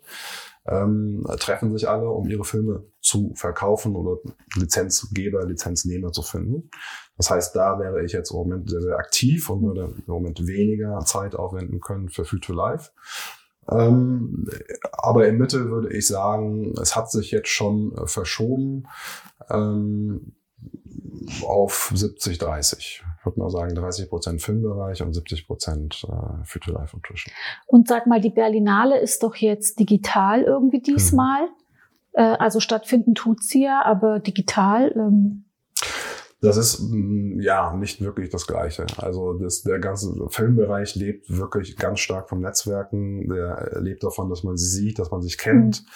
ähm, 0.68 1.26
treffen 1.40 1.72
sich 1.72 1.88
alle, 1.88 2.10
um 2.10 2.28
ihre 2.28 2.44
Filme 2.44 2.86
zu 3.02 3.34
verkaufen 3.36 3.96
oder 3.96 4.18
Lizenzgeber, 4.56 5.46
Lizenznehmer 5.46 6.12
zu 6.12 6.24
finden. 6.24 6.70
Das 7.18 7.30
heißt, 7.30 7.56
da 7.56 7.80
wäre 7.80 8.04
ich 8.04 8.14
jetzt 8.14 8.32
im 8.32 8.38
Moment 8.38 8.70
sehr, 8.70 8.82
sehr 8.82 8.98
aktiv 8.98 9.50
und 9.50 9.62
würde 9.62 9.94
im 9.96 10.04
Moment 10.08 10.46
weniger 10.48 11.00
Zeit 11.06 11.36
aufwenden 11.36 11.82
können 11.82 12.10
für 12.10 12.26
Future 12.26 12.58
Life. 12.58 12.92
Ähm, 13.70 14.48
aber 14.92 15.28
im 15.28 15.38
Mittel 15.38 15.70
würde 15.70 15.96
ich 15.96 16.08
sagen, 16.08 16.74
es 16.82 16.96
hat 16.96 17.12
sich 17.12 17.32
jetzt 17.32 17.50
schon 17.50 17.96
äh, 17.96 18.08
verschoben 18.08 18.88
ähm, 19.50 20.34
auf 21.44 21.92
70, 21.94 22.38
30 22.38 23.04
würde 23.26 23.40
mal 23.40 23.50
sagen, 23.50 23.74
30 23.74 24.10
Prozent 24.10 24.42
Filmbereich 24.42 25.02
und 25.02 25.14
70 25.14 25.48
Prozent 25.48 26.06
äh, 26.08 26.44
Future 26.46 26.78
Life 26.78 26.96
Nutrition. 26.96 27.34
Und 27.68 27.88
sag 27.88 28.08
mal, 28.08 28.22
die 28.22 28.30
Berlinale 28.30 29.00
ist 29.00 29.24
doch 29.24 29.36
jetzt 29.36 29.80
digital 29.80 30.44
irgendwie 30.44 30.82
diesmal. 30.82 31.44
Mhm. 31.44 31.50
Äh, 32.14 32.38
also 32.40 32.60
stattfinden 32.60 33.16
tut 33.16 33.44
sie 33.44 33.64
ja, 33.64 33.84
aber 33.84 34.20
digital. 34.20 34.92
Ähm 34.96 35.46
das 36.42 36.58
ist 36.58 36.80
mm, 36.82 37.40
ja 37.40 37.74
nicht 37.76 38.02
wirklich 38.02 38.30
das 38.30 38.46
Gleiche. 38.48 38.86
Also 38.98 39.34
das, 39.34 39.64
der 39.64 39.80
ganze 39.80 40.14
Filmbereich 40.30 40.96
lebt 40.96 41.30
wirklich 41.30 41.76
ganz 41.76 42.00
stark 42.00 42.30
vom 42.30 42.40
Netzwerken. 42.40 43.28
Der 43.30 43.80
lebt 43.82 44.04
davon, 44.04 44.30
dass 44.30 44.44
man 44.44 44.58
sie 44.58 44.68
sieht, 44.68 45.00
dass 45.00 45.12
man 45.12 45.22
sich 45.22 45.38
kennt. 45.38 45.82
Mhm. 45.82 45.88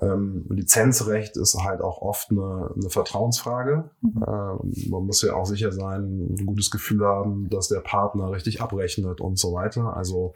Ähm, 0.00 0.46
Lizenzrecht 0.48 1.36
ist 1.36 1.56
halt 1.62 1.80
auch 1.80 2.00
oft 2.00 2.30
eine, 2.30 2.70
eine 2.74 2.90
Vertrauensfrage. 2.90 3.90
Mhm. 4.00 4.24
Ähm, 4.26 4.90
man 4.90 5.06
muss 5.06 5.22
ja 5.22 5.34
auch 5.34 5.46
sicher 5.46 5.72
sein, 5.72 6.34
ein 6.34 6.46
gutes 6.46 6.70
Gefühl 6.70 7.04
haben, 7.04 7.48
dass 7.50 7.68
der 7.68 7.80
Partner 7.80 8.30
richtig 8.30 8.60
abrechnet 8.60 9.20
und 9.20 9.38
so 9.38 9.52
weiter. 9.52 9.96
Also 9.96 10.34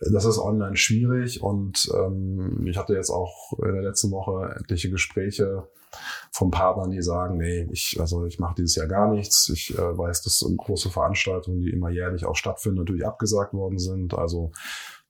das 0.00 0.24
ist 0.24 0.38
online 0.38 0.76
schwierig 0.76 1.42
und 1.42 1.90
ähm, 1.94 2.66
ich 2.66 2.76
hatte 2.76 2.94
jetzt 2.94 3.10
auch 3.10 3.52
in 3.58 3.72
der 3.72 3.82
letzten 3.82 4.10
Woche 4.10 4.56
etliche 4.60 4.90
Gespräche 4.90 5.68
von 6.30 6.50
Partnern, 6.50 6.90
die 6.90 7.02
sagen, 7.02 7.38
nee, 7.38 7.66
ich, 7.70 7.96
also 8.00 8.26
ich 8.26 8.38
mache 8.38 8.56
dieses 8.58 8.76
Jahr 8.76 8.86
gar 8.86 9.10
nichts. 9.10 9.48
Ich 9.48 9.76
äh, 9.76 9.98
weiß, 9.98 10.22
dass 10.22 10.44
große 10.56 10.90
Veranstaltungen, 10.90 11.60
die 11.60 11.70
immer 11.70 11.90
jährlich 11.90 12.26
auch 12.26 12.36
stattfinden, 12.36 12.78
natürlich 12.78 13.06
abgesagt 13.06 13.54
worden 13.54 13.78
sind. 13.78 14.14
Also 14.14 14.52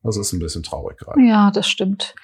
das 0.03 0.16
ist 0.16 0.33
ein 0.33 0.38
bisschen 0.38 0.62
traurig 0.62 0.99
gerade. 0.99 1.20
Ja, 1.20 1.51
das 1.51 1.68
stimmt. 1.68 2.14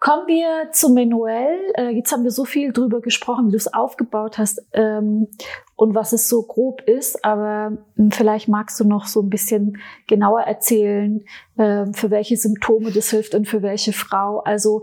Kommen 0.00 0.28
wir 0.28 0.70
zu 0.70 0.90
Manuel. 0.90 1.72
Äh, 1.74 1.88
jetzt 1.90 2.12
haben 2.12 2.22
wir 2.22 2.30
so 2.30 2.44
viel 2.44 2.72
drüber 2.72 3.00
gesprochen, 3.00 3.48
wie 3.48 3.50
du 3.50 3.56
es 3.56 3.72
aufgebaut 3.72 4.38
hast 4.38 4.62
ähm, 4.72 5.26
und 5.74 5.96
was 5.96 6.12
es 6.12 6.28
so 6.28 6.42
grob 6.44 6.82
ist. 6.82 7.24
Aber 7.24 7.76
hm, 7.96 8.12
vielleicht 8.12 8.46
magst 8.46 8.78
du 8.78 8.84
noch 8.84 9.06
so 9.06 9.20
ein 9.20 9.28
bisschen 9.28 9.78
genauer 10.06 10.42
erzählen, 10.42 11.24
äh, 11.56 11.86
für 11.92 12.10
welche 12.12 12.36
Symptome 12.36 12.92
das 12.92 13.10
hilft 13.10 13.34
und 13.34 13.48
für 13.48 13.62
welche 13.62 13.92
Frau. 13.92 14.38
Also 14.38 14.82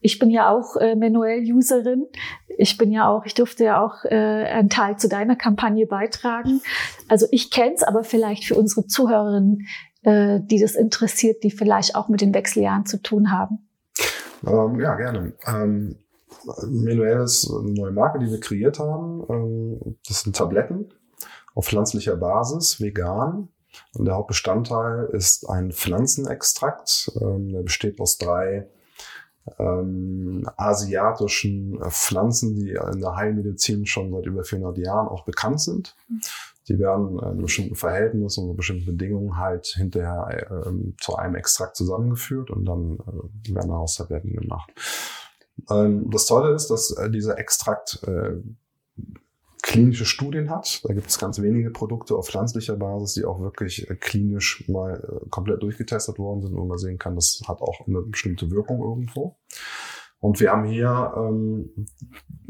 ich 0.00 0.20
bin 0.20 0.30
ja 0.30 0.50
auch 0.50 0.76
äh, 0.76 0.94
Manuel-Userin. 0.94 2.06
Ich 2.56 2.78
bin 2.78 2.92
ja 2.92 3.08
auch, 3.08 3.24
ich 3.24 3.34
durfte 3.34 3.64
ja 3.64 3.84
auch 3.84 4.04
äh, 4.04 4.14
einen 4.14 4.68
Teil 4.68 4.98
zu 4.98 5.08
deiner 5.08 5.34
Kampagne 5.34 5.86
beitragen. 5.86 6.60
Also 7.08 7.26
ich 7.32 7.50
kenne 7.50 7.74
es, 7.74 7.82
aber 7.82 8.04
vielleicht 8.04 8.44
für 8.44 8.54
unsere 8.54 8.86
Zuhörerinnen, 8.86 9.66
äh, 10.02 10.38
die 10.42 10.60
das 10.60 10.76
interessiert, 10.76 11.42
die 11.42 11.50
vielleicht 11.50 11.96
auch 11.96 12.08
mit 12.08 12.20
den 12.20 12.32
Wechseljahren 12.32 12.86
zu 12.86 13.02
tun 13.02 13.32
haben. 13.32 13.66
Ähm, 14.46 14.80
ja, 14.80 14.94
gerne. 14.94 15.32
Ähm, 15.46 15.96
Manuel 16.66 17.22
ist 17.22 17.50
eine 17.50 17.72
neue 17.72 17.92
Marke, 17.92 18.18
die 18.18 18.30
wir 18.30 18.40
kreiert 18.40 18.78
haben. 18.78 19.24
Ähm, 19.28 19.96
das 20.06 20.22
sind 20.22 20.36
Tabletten 20.36 20.92
auf 21.54 21.66
pflanzlicher 21.66 22.16
Basis, 22.16 22.80
vegan. 22.80 23.48
Und 23.94 24.04
der 24.04 24.14
Hauptbestandteil 24.14 25.08
ist 25.12 25.48
ein 25.48 25.72
Pflanzenextrakt. 25.72 27.12
Ähm, 27.20 27.52
der 27.52 27.62
besteht 27.62 28.00
aus 28.00 28.18
drei 28.18 28.68
ähm, 29.58 30.48
asiatischen 30.56 31.78
Pflanzen, 31.90 32.54
die 32.54 32.70
in 32.70 33.00
der 33.00 33.16
Heilmedizin 33.16 33.86
schon 33.86 34.12
seit 34.12 34.26
über 34.26 34.44
400 34.44 34.78
Jahren 34.78 35.08
auch 35.08 35.24
bekannt 35.24 35.60
sind. 35.60 35.96
Die 36.68 36.78
werden 36.78 37.18
in 37.18 37.42
bestimmten 37.42 37.74
Verhältnissen 37.74 38.48
und 38.48 38.56
bestimmten 38.56 38.86
Bedingungen 38.86 39.36
halt 39.36 39.66
hinterher 39.66 40.50
äh, 40.50 40.70
zu 41.00 41.16
einem 41.16 41.34
Extrakt 41.34 41.76
zusammengeführt 41.76 42.50
und 42.50 42.64
dann 42.64 42.98
äh, 42.98 43.54
werden 43.54 43.68
daraus 43.68 43.96
Tabletten 43.96 44.32
gemacht. 44.32 44.70
Ähm, 45.70 46.10
das 46.10 46.26
Tolle 46.26 46.54
ist, 46.54 46.68
dass 46.68 46.90
äh, 46.92 47.10
dieser 47.10 47.38
Extrakt 47.38 48.02
äh, 48.06 48.36
klinische 49.62 50.04
Studien 50.04 50.50
hat. 50.50 50.84
Da 50.84 50.92
gibt 50.92 51.08
es 51.08 51.18
ganz 51.18 51.40
wenige 51.40 51.70
Produkte 51.70 52.14
auf 52.16 52.26
pflanzlicher 52.26 52.76
Basis, 52.76 53.14
die 53.14 53.24
auch 53.24 53.40
wirklich 53.40 53.88
äh, 53.88 53.94
klinisch 53.94 54.68
mal 54.68 55.22
äh, 55.24 55.28
komplett 55.30 55.62
durchgetestet 55.62 56.18
worden 56.18 56.42
sind, 56.42 56.54
wo 56.54 56.64
man 56.64 56.78
sehen 56.78 56.98
kann, 56.98 57.14
das 57.14 57.40
hat 57.46 57.60
auch 57.62 57.86
eine 57.86 58.02
bestimmte 58.02 58.50
Wirkung 58.50 58.82
irgendwo. 58.82 59.36
Und 60.24 60.40
wir 60.40 60.52
haben 60.52 60.64
hier 60.64 61.12
ähm, 61.18 61.86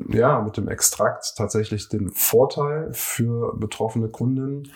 ja 0.09 0.41
mit 0.43 0.57
dem 0.57 0.69
Extrakt 0.69 1.35
tatsächlich 1.37 1.89
den 1.89 2.09
Vorteil 2.09 2.93
für 2.93 3.57
betroffene 3.57 4.09
Kunden, 4.09 4.71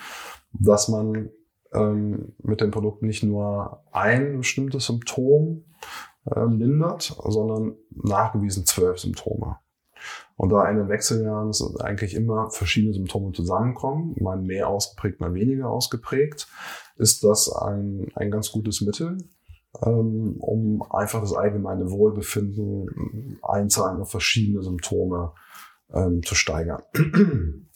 dass 0.52 0.88
man 0.88 1.30
ähm, 1.72 2.34
mit 2.42 2.60
dem 2.60 2.72
Produkt 2.72 3.02
nicht 3.02 3.22
nur 3.22 3.84
ein 3.92 4.38
bestimmtes 4.38 4.86
Symptom 4.86 5.64
äh, 6.24 6.44
lindert, 6.46 7.16
sondern 7.24 7.76
nachgewiesen 7.90 8.66
zwölf 8.66 8.98
Symptome. 8.98 9.60
Und 10.34 10.48
da 10.48 10.68
in 10.68 10.78
den 10.78 10.88
Wechseljahren 10.88 11.52
eigentlich 11.78 12.14
immer 12.14 12.50
verschiedene 12.50 12.94
Symptome 12.94 13.30
zusammenkommen, 13.30 14.16
mal 14.18 14.38
mehr 14.40 14.66
ausgeprägt, 14.68 15.20
mal 15.20 15.34
weniger 15.34 15.70
ausgeprägt, 15.70 16.48
ist 16.96 17.22
das 17.22 17.48
ein, 17.48 18.08
ein 18.16 18.32
ganz 18.32 18.50
gutes 18.50 18.80
Mittel, 18.80 19.18
ähm, 19.18 19.37
um 19.72 20.82
einfach 20.90 21.20
das 21.20 21.34
allgemeine 21.34 21.90
Wohlbefinden 21.90 23.38
einzahlen 23.42 24.00
auf 24.00 24.10
verschiedene 24.10 24.62
Symptome 24.62 25.32
ähm, 25.92 26.22
zu 26.22 26.34
steigern. 26.34 26.82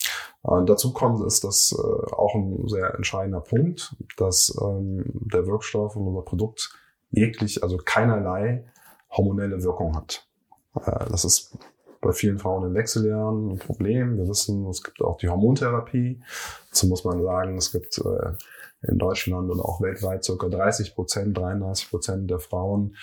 Und 0.43 0.69
dazu 0.69 0.93
kommt 0.93 1.25
ist 1.25 1.45
das 1.45 1.73
äh, 1.73 2.13
auch 2.13 2.35
ein 2.35 2.67
sehr 2.67 2.95
entscheidender 2.97 3.41
Punkt, 3.41 3.95
dass 4.17 4.57
ähm, 4.61 5.05
der 5.33 5.47
Wirkstoff 5.47 5.95
und 5.95 6.09
unser 6.09 6.23
Produkt 6.23 6.77
jeglich, 7.13 7.63
also 7.63 7.77
keinerlei 7.77 8.65
hormonelle 9.11 9.63
Wirkung 9.63 9.95
hat. 9.95 10.27
Äh, 10.75 11.09
das 11.11 11.25
ist 11.25 11.57
bei 12.03 12.13
vielen 12.13 12.39
Frauen 12.39 12.67
in 12.67 12.75
Wechseljahren 12.75 13.53
ein 13.53 13.59
Problem. 13.59 14.19
Wir 14.19 14.29
wissen, 14.29 14.67
es 14.69 14.83
gibt 14.83 15.01
auch 15.01 15.17
die 15.17 15.29
Hormontherapie. 15.29 16.21
Dazu 16.69 16.89
muss 16.89 17.05
man 17.05 17.23
sagen, 17.23 17.57
es 17.57 17.73
gibt 17.73 17.97
äh, 17.99 18.33
in 18.83 18.99
Deutschland 18.99 19.51
und 19.51 19.61
auch 19.61 19.81
weltweit 19.81 20.25
circa 20.25 20.49
30 20.49 20.95
Prozent, 20.95 21.39
33 21.39 21.89
Prozent 21.89 22.31
der 22.31 22.41
Frauen 22.41 22.97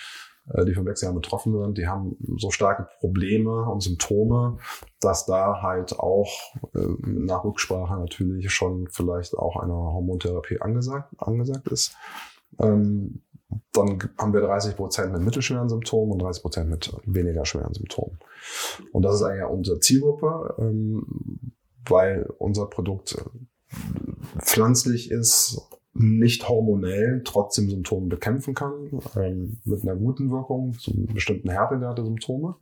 äh, 0.52 0.64
die 0.64 0.74
von 0.74 0.86
Wechseljahren 0.86 1.20
betroffen 1.20 1.58
sind, 1.58 1.78
die 1.78 1.86
haben 1.86 2.16
so 2.36 2.50
starke 2.50 2.88
Probleme 3.00 3.64
und 3.64 3.82
Symptome, 3.82 4.58
dass 5.00 5.26
da 5.26 5.62
halt 5.62 5.98
auch 5.98 6.30
äh, 6.74 6.86
nach 7.02 7.44
Rücksprache 7.44 7.98
natürlich 7.98 8.50
schon 8.52 8.88
vielleicht 8.88 9.34
auch 9.34 9.56
eine 9.56 9.74
Hormontherapie 9.74 10.60
angesagt, 10.60 11.12
angesagt 11.18 11.68
ist. 11.68 11.94
Ähm, 12.58 13.22
dann 13.72 13.98
haben 14.18 14.32
wir 14.32 14.40
30 14.40 14.76
Prozent 14.76 15.12
mit 15.12 15.22
mittelschweren 15.22 15.68
Symptomen 15.68 16.12
und 16.12 16.22
30 16.22 16.42
Prozent 16.42 16.70
mit 16.70 16.92
weniger 17.04 17.44
schweren 17.44 17.74
Symptomen. 17.74 18.18
Und 18.92 19.02
das 19.02 19.16
ist 19.16 19.22
eigentlich 19.22 19.48
unsere 19.48 19.80
Zielgruppe, 19.80 20.54
ähm, 20.58 21.52
weil 21.88 22.28
unser 22.38 22.66
Produkt 22.66 23.14
äh, 23.14 24.38
pflanzlich 24.38 25.10
ist, 25.10 25.60
nicht 25.92 26.48
hormonell, 26.48 27.22
trotzdem 27.24 27.68
Symptome 27.68 28.06
bekämpfen 28.06 28.54
kann, 28.54 29.00
ähm, 29.16 29.58
mit 29.64 29.82
einer 29.82 29.96
guten 29.96 30.30
Wirkung 30.30 30.74
zu 30.78 30.92
bestimmten 31.06 31.50
Härtegrad 31.50 31.98
der 31.98 32.04
Symptome. 32.04 32.56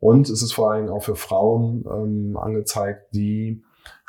Und 0.00 0.28
es 0.28 0.42
ist 0.42 0.52
vor 0.52 0.72
allem 0.72 0.88
auch 0.88 1.04
für 1.04 1.14
Frauen 1.14 1.84
ähm, 1.86 2.36
angezeigt, 2.36 3.14
die 3.14 3.62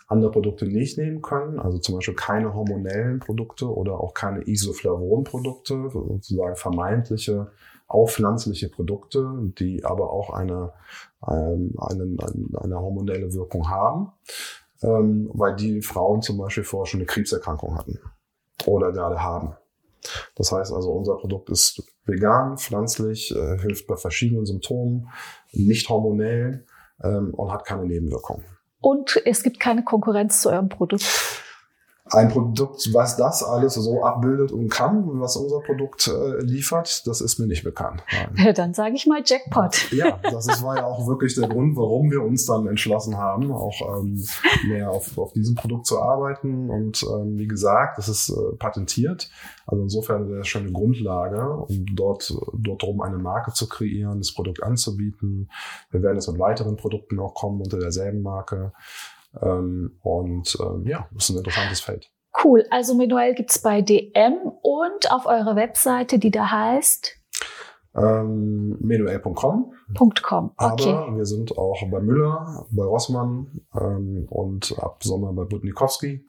andere 0.07 0.31
Produkte 0.31 0.65
nicht 0.65 0.97
nehmen 0.97 1.21
können, 1.21 1.59
also 1.59 1.77
zum 1.77 1.95
Beispiel 1.95 2.15
keine 2.15 2.53
hormonellen 2.53 3.19
Produkte 3.19 3.73
oder 3.73 3.99
auch 3.99 4.13
keine 4.13 4.41
Isoflavon-Produkte, 4.47 5.89
sozusagen 5.91 6.55
vermeintliche 6.55 7.51
auch 7.87 8.09
pflanzliche 8.09 8.69
Produkte, 8.69 9.51
die 9.59 9.85
aber 9.85 10.11
auch 10.11 10.31
eine, 10.31 10.73
ähm, 11.27 11.75
eine, 11.77 12.15
eine 12.55 12.79
hormonelle 12.79 13.33
Wirkung 13.33 13.69
haben, 13.69 14.11
ähm, 14.81 15.29
weil 15.33 15.55
die 15.55 15.81
Frauen 15.81 16.21
zum 16.21 16.37
Beispiel 16.37 16.63
vorher 16.63 16.87
schon 16.87 17.01
eine 17.01 17.05
Krebserkrankung 17.05 17.77
hatten 17.77 17.99
oder 18.65 18.91
gerade 18.91 19.21
haben. 19.21 19.55
Das 20.35 20.51
heißt 20.51 20.73
also, 20.73 20.91
unser 20.91 21.15
Produkt 21.15 21.49
ist 21.49 21.83
vegan, 22.05 22.57
pflanzlich, 22.57 23.33
äh, 23.35 23.59
hilft 23.59 23.87
bei 23.87 23.95
verschiedenen 23.95 24.45
Symptomen, 24.45 25.09
nicht 25.51 25.87
hormonell 25.87 26.65
ähm, 27.01 27.33
und 27.33 27.51
hat 27.51 27.63
keine 27.65 27.85
Nebenwirkungen. 27.85 28.43
Und 28.83 29.21
es 29.23 29.43
gibt 29.43 29.61
keine 29.61 29.81
Konkurrenz 29.81 30.41
zu 30.41 30.49
eurem 30.49 30.67
Produkt. 30.67 31.05
Ein 32.11 32.27
Produkt, 32.27 32.89
was 32.93 33.15
das 33.15 33.43
alles 33.43 33.75
so 33.75 34.03
abbildet 34.03 34.51
und 34.51 34.67
kann, 34.67 35.05
was 35.21 35.37
unser 35.37 35.61
Produkt 35.61 36.07
äh, 36.09 36.43
liefert, 36.43 37.07
das 37.07 37.21
ist 37.21 37.39
mir 37.39 37.47
nicht 37.47 37.63
bekannt. 37.63 38.03
Nein. 38.11 38.53
Dann 38.55 38.73
sage 38.73 38.95
ich 38.95 39.07
mal 39.07 39.21
Jackpot. 39.25 39.89
Ja, 39.91 40.19
das 40.21 40.47
ist, 40.47 40.61
war 40.63 40.75
ja 40.75 40.85
auch 40.85 41.07
wirklich 41.07 41.33
der 41.35 41.47
Grund, 41.47 41.77
warum 41.77 42.11
wir 42.11 42.21
uns 42.21 42.45
dann 42.45 42.67
entschlossen 42.67 43.17
haben, 43.17 43.53
auch 43.53 44.01
ähm, 44.01 44.21
mehr 44.67 44.91
auf, 44.91 45.17
auf 45.17 45.31
diesem 45.31 45.55
Produkt 45.55 45.85
zu 45.85 46.01
arbeiten. 46.01 46.69
Und 46.69 47.03
ähm, 47.03 47.37
wie 47.37 47.47
gesagt, 47.47 47.97
das 47.97 48.09
ist 48.09 48.29
äh, 48.29 48.55
patentiert. 48.57 49.29
Also 49.65 49.83
insofern 49.83 50.27
wäre 50.27 50.39
das 50.39 50.47
schon 50.49 50.63
eine 50.63 50.73
Grundlage, 50.73 51.55
um 51.55 51.85
dort, 51.95 52.35
dort 52.53 52.81
drum 52.81 52.99
eine 52.99 53.17
Marke 53.17 53.53
zu 53.53 53.69
kreieren, 53.69 54.19
das 54.19 54.33
Produkt 54.33 54.61
anzubieten. 54.61 55.49
Wir 55.89 56.03
werden 56.03 56.15
jetzt 56.15 56.27
mit 56.27 56.37
weiteren 56.39 56.75
Produkten 56.75 57.17
auch 57.19 57.33
kommen 57.33 57.61
unter 57.61 57.79
derselben 57.79 58.21
Marke. 58.21 58.73
Ähm, 59.41 59.97
und 60.01 60.57
ähm, 60.61 60.85
ja, 60.85 61.07
das 61.13 61.25
ist 61.25 61.29
ein 61.31 61.37
interessantes 61.37 61.81
Feld. 61.81 62.11
Cool. 62.43 62.65
Also 62.71 62.95
Menuel 62.95 63.35
gibt's 63.35 63.61
bei 63.61 63.81
DM 63.81 64.35
und 64.61 65.11
auf 65.11 65.25
eurer 65.25 65.55
Webseite, 65.55 66.17
die 66.19 66.31
da 66.31 66.49
heißt 66.49 67.23
ähm, 67.95 68.77
menuel.com. 68.79 69.73
.com. 70.23 70.51
Okay. 70.57 70.89
Aber 70.89 71.15
wir 71.15 71.25
sind 71.25 71.57
auch 71.57 71.77
bei 71.91 71.99
Müller, 71.99 72.65
bei 72.71 72.83
Rossmann 72.83 73.61
ähm, 73.79 74.25
und 74.29 74.75
ab 74.79 75.03
Sommer 75.03 75.31
bei 75.33 75.43
Budnikowski. 75.43 76.25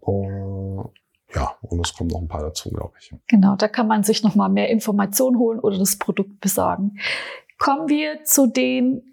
Uh, 0.00 0.84
ja, 1.34 1.54
und 1.62 1.86
es 1.86 1.94
kommen 1.94 2.10
noch 2.10 2.20
ein 2.20 2.28
paar 2.28 2.42
dazu, 2.42 2.70
glaube 2.70 2.94
ich. 2.98 3.14
Genau, 3.28 3.56
da 3.56 3.68
kann 3.68 3.86
man 3.86 4.02
sich 4.02 4.22
noch 4.22 4.34
mal 4.34 4.48
mehr 4.48 4.70
Informationen 4.70 5.38
holen 5.38 5.60
oder 5.60 5.78
das 5.78 5.96
Produkt 5.96 6.40
besorgen. 6.40 6.98
Kommen 7.58 7.88
wir 7.88 8.24
zu 8.24 8.48
den 8.48 9.11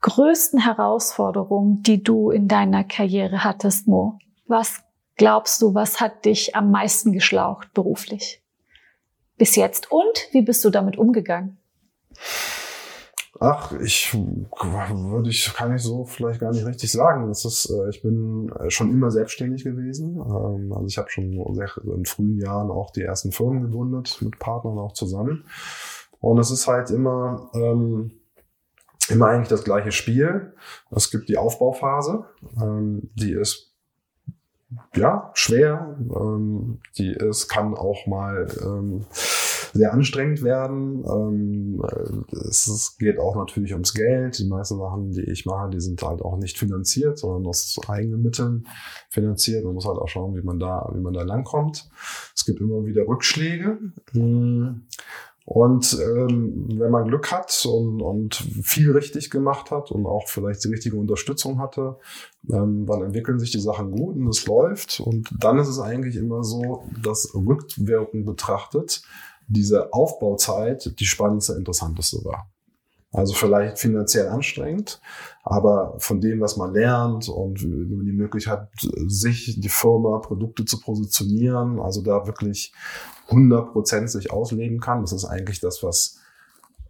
größten 0.00 0.60
Herausforderungen, 0.60 1.82
die 1.82 2.02
du 2.02 2.30
in 2.30 2.48
deiner 2.48 2.84
Karriere 2.84 3.44
hattest, 3.44 3.88
Mo? 3.88 4.18
Was 4.46 4.82
glaubst 5.16 5.60
du, 5.62 5.74
was 5.74 6.00
hat 6.00 6.24
dich 6.24 6.54
am 6.56 6.70
meisten 6.70 7.12
geschlaucht 7.12 7.72
beruflich 7.74 8.42
bis 9.36 9.56
jetzt? 9.56 9.90
Und 9.90 10.28
wie 10.32 10.42
bist 10.42 10.64
du 10.64 10.70
damit 10.70 10.96
umgegangen? 10.96 11.58
Ach, 13.40 13.72
ich 13.80 14.12
würde 14.14 15.30
ich 15.30 15.54
kann 15.54 15.74
ich 15.74 15.82
so 15.82 16.04
vielleicht 16.04 16.40
gar 16.40 16.50
nicht 16.50 16.66
richtig 16.66 16.90
sagen. 16.90 17.28
Das 17.28 17.44
ist, 17.44 17.70
äh, 17.70 17.88
ich 17.90 18.02
bin 18.02 18.50
äh, 18.58 18.68
schon 18.68 18.90
immer 18.90 19.12
selbstständig 19.12 19.62
gewesen. 19.62 20.16
Ähm, 20.16 20.72
also 20.72 20.86
ich 20.86 20.98
habe 20.98 21.08
schon 21.10 21.54
sehr, 21.54 21.70
in 21.84 22.04
frühen 22.04 22.40
Jahren 22.40 22.70
auch 22.70 22.90
die 22.90 23.02
ersten 23.02 23.30
Firmen 23.30 23.62
gegründet 23.62 24.18
mit 24.22 24.40
Partnern 24.40 24.78
auch 24.78 24.92
zusammen. 24.92 25.44
Und 26.20 26.38
es 26.38 26.50
ist 26.50 26.66
halt 26.66 26.90
immer 26.90 27.48
ähm, 27.54 28.17
immer 29.08 29.28
eigentlich 29.28 29.48
das 29.48 29.64
gleiche 29.64 29.92
Spiel. 29.92 30.52
Es 30.90 31.10
gibt 31.10 31.28
die 31.28 31.38
Aufbauphase, 31.38 32.24
ähm, 32.60 33.10
die 33.14 33.32
ist 33.32 33.74
ja 34.94 35.30
schwer, 35.34 35.96
ähm, 35.98 36.80
die 36.98 37.12
ist 37.12 37.48
kann 37.48 37.74
auch 37.74 38.06
mal 38.06 38.46
ähm, 38.62 39.06
sehr 39.72 39.92
anstrengend 39.92 40.42
werden. 40.42 41.04
Ähm, 41.04 41.82
es 42.48 42.96
geht 42.98 43.18
auch 43.18 43.36
natürlich 43.36 43.72
ums 43.72 43.94
Geld. 43.94 44.38
Die 44.38 44.46
meisten 44.46 44.78
Sachen, 44.78 45.12
die 45.12 45.22
ich 45.22 45.46
mache, 45.46 45.70
die 45.70 45.80
sind 45.80 46.02
halt 46.02 46.22
auch 46.22 46.36
nicht 46.36 46.58
finanziert, 46.58 47.18
sondern 47.18 47.46
aus 47.46 47.78
eigenen 47.88 48.22
Mitteln 48.22 48.66
finanziert. 49.10 49.64
Man 49.64 49.74
muss 49.74 49.86
halt 49.86 49.98
auch 49.98 50.08
schauen, 50.08 50.36
wie 50.36 50.42
man 50.42 50.58
da, 50.58 50.90
wie 50.94 51.00
man 51.00 51.12
da 51.12 51.22
langkommt. 51.22 51.88
Es 52.34 52.44
gibt 52.44 52.60
immer 52.60 52.84
wieder 52.84 53.06
Rückschläge. 53.06 53.78
Hm. 54.12 54.86
Und 55.50 55.98
ähm, 55.98 56.66
wenn 56.78 56.90
man 56.90 57.08
Glück 57.08 57.32
hat 57.32 57.64
und, 57.64 58.02
und 58.02 58.34
viel 58.34 58.92
richtig 58.92 59.30
gemacht 59.30 59.70
hat 59.70 59.90
und 59.90 60.04
auch 60.04 60.28
vielleicht 60.28 60.62
die 60.62 60.68
richtige 60.68 60.98
Unterstützung 60.98 61.58
hatte, 61.58 61.96
ähm, 62.52 62.84
dann 62.84 63.00
entwickeln 63.00 63.38
sich 63.38 63.50
die 63.50 63.58
Sachen 63.58 63.90
gut 63.92 64.16
und 64.16 64.28
es 64.28 64.44
läuft. 64.44 65.00
Und 65.00 65.30
dann 65.40 65.58
ist 65.58 65.68
es 65.68 65.80
eigentlich 65.80 66.16
immer 66.16 66.44
so, 66.44 66.84
dass 67.02 67.34
rückwirkend 67.34 68.26
betrachtet 68.26 69.00
diese 69.46 69.90
Aufbauzeit 69.94 71.00
die 71.00 71.06
spannendste, 71.06 71.54
interessanteste 71.54 72.22
war. 72.26 72.50
Also 73.10 73.32
vielleicht 73.32 73.78
finanziell 73.78 74.28
anstrengend, 74.28 75.00
aber 75.42 75.94
von 75.96 76.20
dem, 76.20 76.42
was 76.42 76.58
man 76.58 76.74
lernt 76.74 77.30
und 77.30 77.62
die 77.62 78.12
Möglichkeit 78.12 78.68
sich, 79.06 79.58
die 79.58 79.70
Firma, 79.70 80.18
Produkte 80.18 80.66
zu 80.66 80.78
positionieren, 80.78 81.80
also 81.80 82.02
da 82.02 82.26
wirklich 82.26 82.74
100 83.28 83.72
Prozent 83.72 84.10
sich 84.10 84.30
ausleben 84.30 84.80
kann. 84.80 85.02
Das 85.02 85.12
ist 85.12 85.24
eigentlich 85.24 85.60
das, 85.60 85.82
was, 85.82 86.18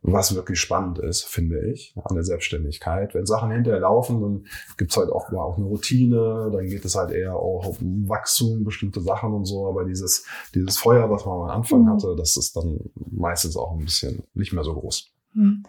was 0.02 0.34
wirklich 0.34 0.60
spannend 0.60 0.98
ist, 0.98 1.24
finde 1.24 1.60
ich, 1.70 1.94
an 2.04 2.14
der 2.14 2.24
Selbstständigkeit. 2.24 3.14
Wenn 3.14 3.26
Sachen 3.26 3.50
hinterher 3.50 3.80
laufen, 3.80 4.20
dann 4.20 4.46
gibt's 4.76 4.96
halt 4.96 5.10
auch 5.10 5.30
mal 5.30 5.42
auch 5.42 5.56
eine 5.56 5.66
Routine, 5.66 6.50
dann 6.52 6.66
geht 6.66 6.84
es 6.84 6.94
halt 6.94 7.10
eher 7.10 7.36
auch 7.36 7.80
um 7.80 8.08
Wachstum, 8.08 8.64
bestimmte 8.64 9.00
Sachen 9.00 9.32
und 9.32 9.44
so. 9.44 9.68
Aber 9.68 9.84
dieses, 9.84 10.26
dieses 10.54 10.78
Feuer, 10.78 11.10
was 11.10 11.26
man 11.26 11.42
am 11.42 11.50
Anfang 11.50 11.82
mhm. 11.82 11.90
hatte, 11.90 12.14
das 12.16 12.36
ist 12.36 12.56
dann 12.56 12.78
meistens 13.10 13.56
auch 13.56 13.72
ein 13.72 13.84
bisschen 13.84 14.22
nicht 14.34 14.52
mehr 14.52 14.64
so 14.64 14.74
groß. 14.74 15.10
Mhm. 15.34 15.64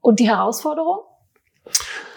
Und 0.00 0.20
die 0.20 0.28
Herausforderung? 0.28 1.00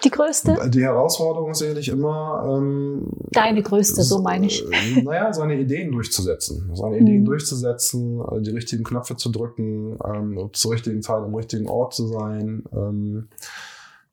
Die 0.08 0.12
größte? 0.12 0.70
Die 0.70 0.84
Herausforderung 0.84 1.52
ist 1.52 1.58
sicherlich 1.58 1.90
immer. 1.90 2.46
Ähm, 2.48 3.10
Deine 3.32 3.62
größte, 3.62 4.04
so 4.04 4.22
meine 4.22 4.46
ich. 4.46 4.64
Äh, 4.72 5.02
naja, 5.02 5.34
seine 5.34 5.60
Ideen 5.60 5.92
durchzusetzen. 5.92 6.72
Seine 6.74 7.00
Ideen 7.00 7.22
mhm. 7.22 7.26
durchzusetzen, 7.26 8.22
äh, 8.22 8.42
die 8.42 8.52
richtigen 8.52 8.86
Knöpfe 8.86 9.18
zu 9.18 9.30
drücken, 9.30 10.00
ähm, 10.06 10.50
zur 10.54 10.72
richtigen 10.72 11.02
Zeit 11.02 11.24
am 11.24 11.36
richtigen 11.36 11.68
Ort 11.68 11.94
zu 11.94 12.08
sein. 12.08 12.64
Ähm, 12.72 13.28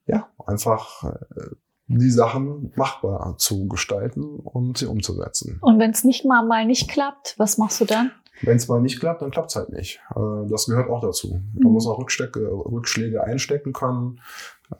ja, 0.06 0.26
einfach 0.44 1.04
äh, 1.04 1.54
die 1.86 2.10
Sachen 2.10 2.72
machbar 2.74 3.36
zu 3.38 3.68
gestalten 3.68 4.40
und 4.40 4.78
sie 4.78 4.86
umzusetzen. 4.86 5.58
Und 5.60 5.78
wenn 5.78 5.92
es 5.92 6.02
nicht 6.02 6.24
mal 6.24 6.44
mal 6.44 6.66
nicht 6.66 6.90
klappt, 6.90 7.34
was 7.38 7.56
machst 7.56 7.80
du 7.80 7.84
dann? 7.84 8.10
Wenn 8.42 8.56
es 8.56 8.66
mal 8.66 8.80
nicht 8.80 8.98
klappt, 8.98 9.22
dann 9.22 9.30
klappt 9.30 9.50
es 9.50 9.56
halt 9.56 9.68
nicht. 9.68 10.00
Das 10.48 10.66
gehört 10.66 10.90
auch 10.90 11.00
dazu. 11.00 11.40
Man 11.52 11.68
mhm. 11.68 11.72
muss 11.72 11.86
auch 11.86 11.98
Rückschläge 11.98 13.22
einstecken 13.22 13.72
können. 13.72 14.18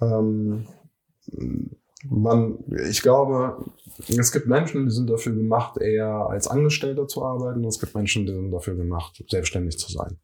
Ähm, 0.01 0.67
man, 2.09 2.59
ich 2.89 3.03
glaube, 3.03 3.65
es 4.09 4.33
gibt 4.33 4.47
Menschen, 4.47 4.85
die 4.85 4.91
sind 4.91 5.09
dafür 5.09 5.35
gemacht, 5.35 5.79
eher 5.81 6.29
als 6.29 6.49
Angestellter 6.49 7.07
zu 7.07 7.25
arbeiten. 7.25 7.61
Und 7.61 7.69
es 7.69 7.81
gibt 7.81 7.95
Menschen, 7.95 8.27
die 8.27 8.33
sind 8.33 8.51
dafür 8.51 8.75
gemacht, 8.75 9.25
selbstständig 9.29 9.79
zu 9.79 9.91
sein. 9.91 10.19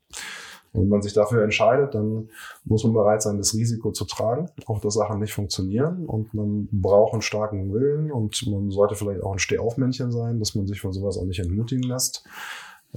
Und 0.73 0.83
wenn 0.83 0.88
man 0.88 1.03
sich 1.03 1.14
dafür 1.14 1.42
entscheidet, 1.42 1.94
dann 1.94 2.29
muss 2.64 2.85
man 2.85 2.92
bereit 2.92 3.23
sein, 3.23 3.38
das 3.38 3.55
Risiko 3.55 3.90
zu 3.90 4.05
tragen, 4.05 4.51
auch 4.66 4.81
dass 4.81 4.94
Sachen 4.94 5.18
nicht 5.18 5.33
funktionieren. 5.33 6.07
Und 6.07 6.33
man 6.33 6.68
braucht 6.70 7.12
einen 7.12 7.23
starken 7.23 7.73
Willen 7.73 8.12
und 8.12 8.46
man 8.46 8.70
sollte 8.70 8.94
vielleicht 8.94 9.23
auch 9.23 9.33
ein 9.33 9.40
Stehaufmännchen 9.40 10.12
sein, 10.12 10.38
dass 10.38 10.55
man 10.55 10.66
sich 10.66 10.81
von 10.81 10.92
sowas 10.92 11.18
auch 11.18 11.25
nicht 11.25 11.40
entmutigen 11.40 11.83
lässt. 11.83 12.25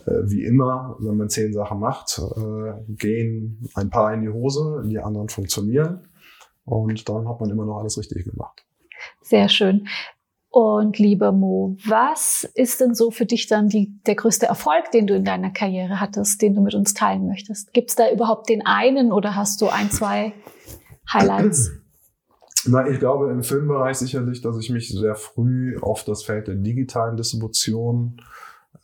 Äh, 0.06 0.12
wie 0.26 0.44
immer, 0.44 0.98
wenn 1.00 1.18
man 1.18 1.30
zehn 1.30 1.54
Sachen 1.54 1.80
macht, 1.80 2.20
äh, 2.20 2.74
gehen 2.90 3.68
ein 3.74 3.90
paar 3.90 4.14
in 4.14 4.22
die 4.22 4.30
Hose, 4.30 4.84
die 4.86 5.00
anderen 5.00 5.30
funktionieren. 5.30 6.02
Und 6.66 7.08
dann 7.10 7.28
hat 7.28 7.40
man 7.40 7.50
immer 7.50 7.66
noch 7.66 7.80
alles 7.80 7.98
richtig 7.98 8.26
gemacht. 8.26 8.66
Sehr 9.22 9.50
schön. 9.50 9.88
Und 10.50 11.00
lieber 11.00 11.32
Mo, 11.32 11.76
was 11.84 12.48
ist 12.54 12.80
denn 12.80 12.94
so 12.94 13.10
für 13.10 13.26
dich 13.26 13.48
dann 13.48 13.70
die, 13.70 14.00
der 14.06 14.14
größte 14.14 14.46
Erfolg, 14.46 14.92
den 14.92 15.08
du 15.08 15.16
in 15.16 15.26
deiner 15.26 15.50
Karriere 15.50 16.00
hattest, 16.00 16.44
den 16.44 16.54
du 16.54 16.62
mit 16.62 16.76
uns 16.76 16.94
teilen 16.94 17.26
möchtest? 17.26 17.74
Gibt 17.74 17.90
es 17.90 17.96
da 17.96 18.12
überhaupt 18.12 18.50
den 18.50 18.64
einen 18.64 19.12
oder 19.12 19.36
hast 19.36 19.62
du 19.62 19.70
ein, 19.70 19.90
zwei 19.90 20.34
Highlights? 21.12 21.72
Na, 22.66 22.88
ich 22.88 23.00
glaube 23.00 23.32
im 23.32 23.42
Filmbereich 23.42 23.98
sicherlich, 23.98 24.42
dass 24.42 24.60
ich 24.60 24.70
mich 24.70 24.90
sehr 24.90 25.16
früh 25.16 25.80
auf 25.82 26.04
das 26.04 26.24
Feld 26.24 26.48
der 26.48 26.56
digitalen 26.56 27.18
Distribution 27.18 28.22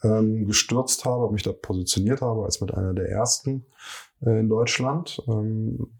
ähm, 0.03 0.47
gestürzt 0.47 1.05
habe, 1.05 1.31
mich 1.31 1.43
da 1.43 1.51
positioniert 1.51 2.21
habe 2.21 2.45
als 2.45 2.61
mit 2.61 2.73
einer 2.73 2.93
der 2.93 3.09
ersten 3.09 3.65
äh, 4.25 4.39
in 4.39 4.49
Deutschland. 4.49 5.21
Ähm, 5.27 5.98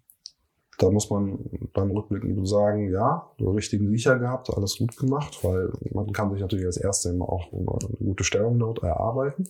da 0.80 0.90
muss 0.90 1.10
man 1.10 1.38
dann 1.74 1.92
rückblickend 1.92 2.48
sagen, 2.48 2.90
ja, 2.90 3.30
den 3.38 3.50
richtigen 3.50 3.90
Riecher 3.90 4.18
gehabt, 4.18 4.50
alles 4.50 4.78
gut 4.78 4.96
gemacht, 4.96 5.44
weil 5.44 5.72
man 5.92 6.12
kann 6.14 6.32
sich 6.32 6.42
natürlich 6.42 6.66
als 6.66 6.78
Erster 6.78 7.12
immer 7.12 7.28
auch 7.30 7.52
eine 7.52 7.98
gute 7.98 8.24
Stellung 8.24 8.58
dort 8.58 8.82
erarbeiten. 8.82 9.44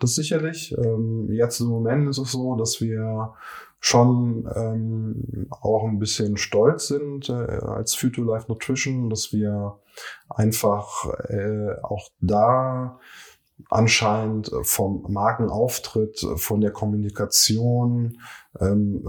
Das 0.00 0.14
sicherlich. 0.14 0.76
Ähm, 0.76 1.28
jetzt 1.32 1.60
im 1.60 1.68
Moment 1.68 2.08
ist 2.10 2.18
es 2.18 2.32
so, 2.32 2.56
dass 2.56 2.80
wir 2.82 3.32
schon 3.80 4.46
ähm, 4.54 5.46
auch 5.48 5.84
ein 5.84 5.98
bisschen 5.98 6.36
stolz 6.36 6.88
sind 6.88 7.30
äh, 7.30 7.32
als 7.32 7.94
Future 7.94 8.26
Life 8.26 8.44
Nutrition, 8.48 9.08
dass 9.08 9.32
wir 9.32 9.78
einfach 10.28 11.06
äh, 11.30 11.80
auch 11.82 12.10
da 12.20 13.00
anscheinend 13.68 14.50
vom 14.62 15.04
Markenauftritt, 15.08 16.24
von 16.36 16.60
der 16.60 16.70
Kommunikation, 16.70 18.18
ähm, 18.58 19.04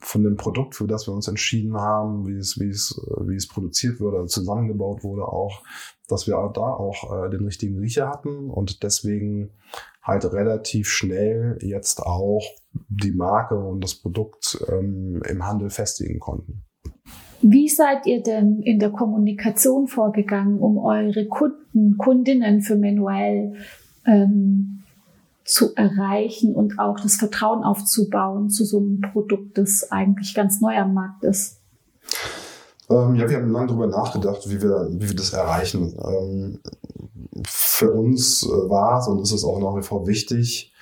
von 0.00 0.24
dem 0.24 0.36
Produkt, 0.36 0.74
für 0.74 0.86
das 0.86 1.06
wir 1.06 1.14
uns 1.14 1.28
entschieden 1.28 1.76
haben, 1.76 2.26
wie 2.26 2.36
es, 2.36 2.58
wie 2.58 2.68
es, 2.68 3.00
wie 3.20 3.36
es 3.36 3.48
produziert 3.48 4.00
wurde, 4.00 4.18
also 4.18 4.40
zusammengebaut 4.40 5.04
wurde, 5.04 5.26
auch, 5.26 5.62
dass 6.08 6.26
wir 6.26 6.34
da 6.54 6.60
auch 6.60 7.24
äh, 7.24 7.30
den 7.30 7.44
richtigen 7.44 7.78
Riecher 7.78 8.08
hatten 8.08 8.50
und 8.50 8.82
deswegen 8.82 9.50
halt 10.02 10.24
relativ 10.32 10.88
schnell 10.88 11.58
jetzt 11.60 12.00
auch 12.02 12.42
die 12.88 13.12
Marke 13.12 13.56
und 13.56 13.82
das 13.82 13.94
Produkt 13.94 14.64
ähm, 14.68 15.22
im 15.28 15.46
Handel 15.46 15.70
festigen 15.70 16.18
konnten. 16.18 16.64
Wie 17.40 17.68
seid 17.68 18.06
ihr 18.06 18.22
denn 18.22 18.62
in 18.62 18.78
der 18.78 18.90
Kommunikation 18.90 19.88
vorgegangen, 19.88 20.60
um 20.60 20.78
eure 20.78 21.26
Kunden, 21.26 21.98
Kundinnen 21.98 22.62
für 22.62 22.76
Manuel 22.76 23.54
ähm, 24.06 24.82
zu 25.44 25.74
erreichen 25.74 26.54
und 26.54 26.78
auch 26.78 27.00
das 27.00 27.16
Vertrauen 27.16 27.64
aufzubauen 27.64 28.48
zu 28.48 28.64
so 28.64 28.78
einem 28.78 29.00
Produkt, 29.00 29.58
das 29.58 29.90
eigentlich 29.90 30.34
ganz 30.34 30.60
neu 30.60 30.76
am 30.76 30.94
Markt 30.94 31.24
ist? 31.24 31.58
Ähm, 32.88 33.16
ja, 33.16 33.28
wir 33.28 33.36
haben 33.38 33.50
lange 33.50 33.68
darüber 33.68 33.86
nachgedacht, 33.86 34.48
wie 34.48 34.62
wir, 34.62 34.88
wie 34.90 35.08
wir 35.08 35.16
das 35.16 35.32
erreichen. 35.32 35.96
Ähm, 36.04 36.60
für 37.46 37.92
uns 37.92 38.44
äh, 38.44 38.48
war 38.48 39.00
es 39.00 39.08
und 39.08 39.20
ist 39.22 39.32
es 39.32 39.44
auch 39.44 39.58
nach 39.58 39.76
wie 39.76 39.86
vor 39.86 40.06
wichtig, 40.06 40.72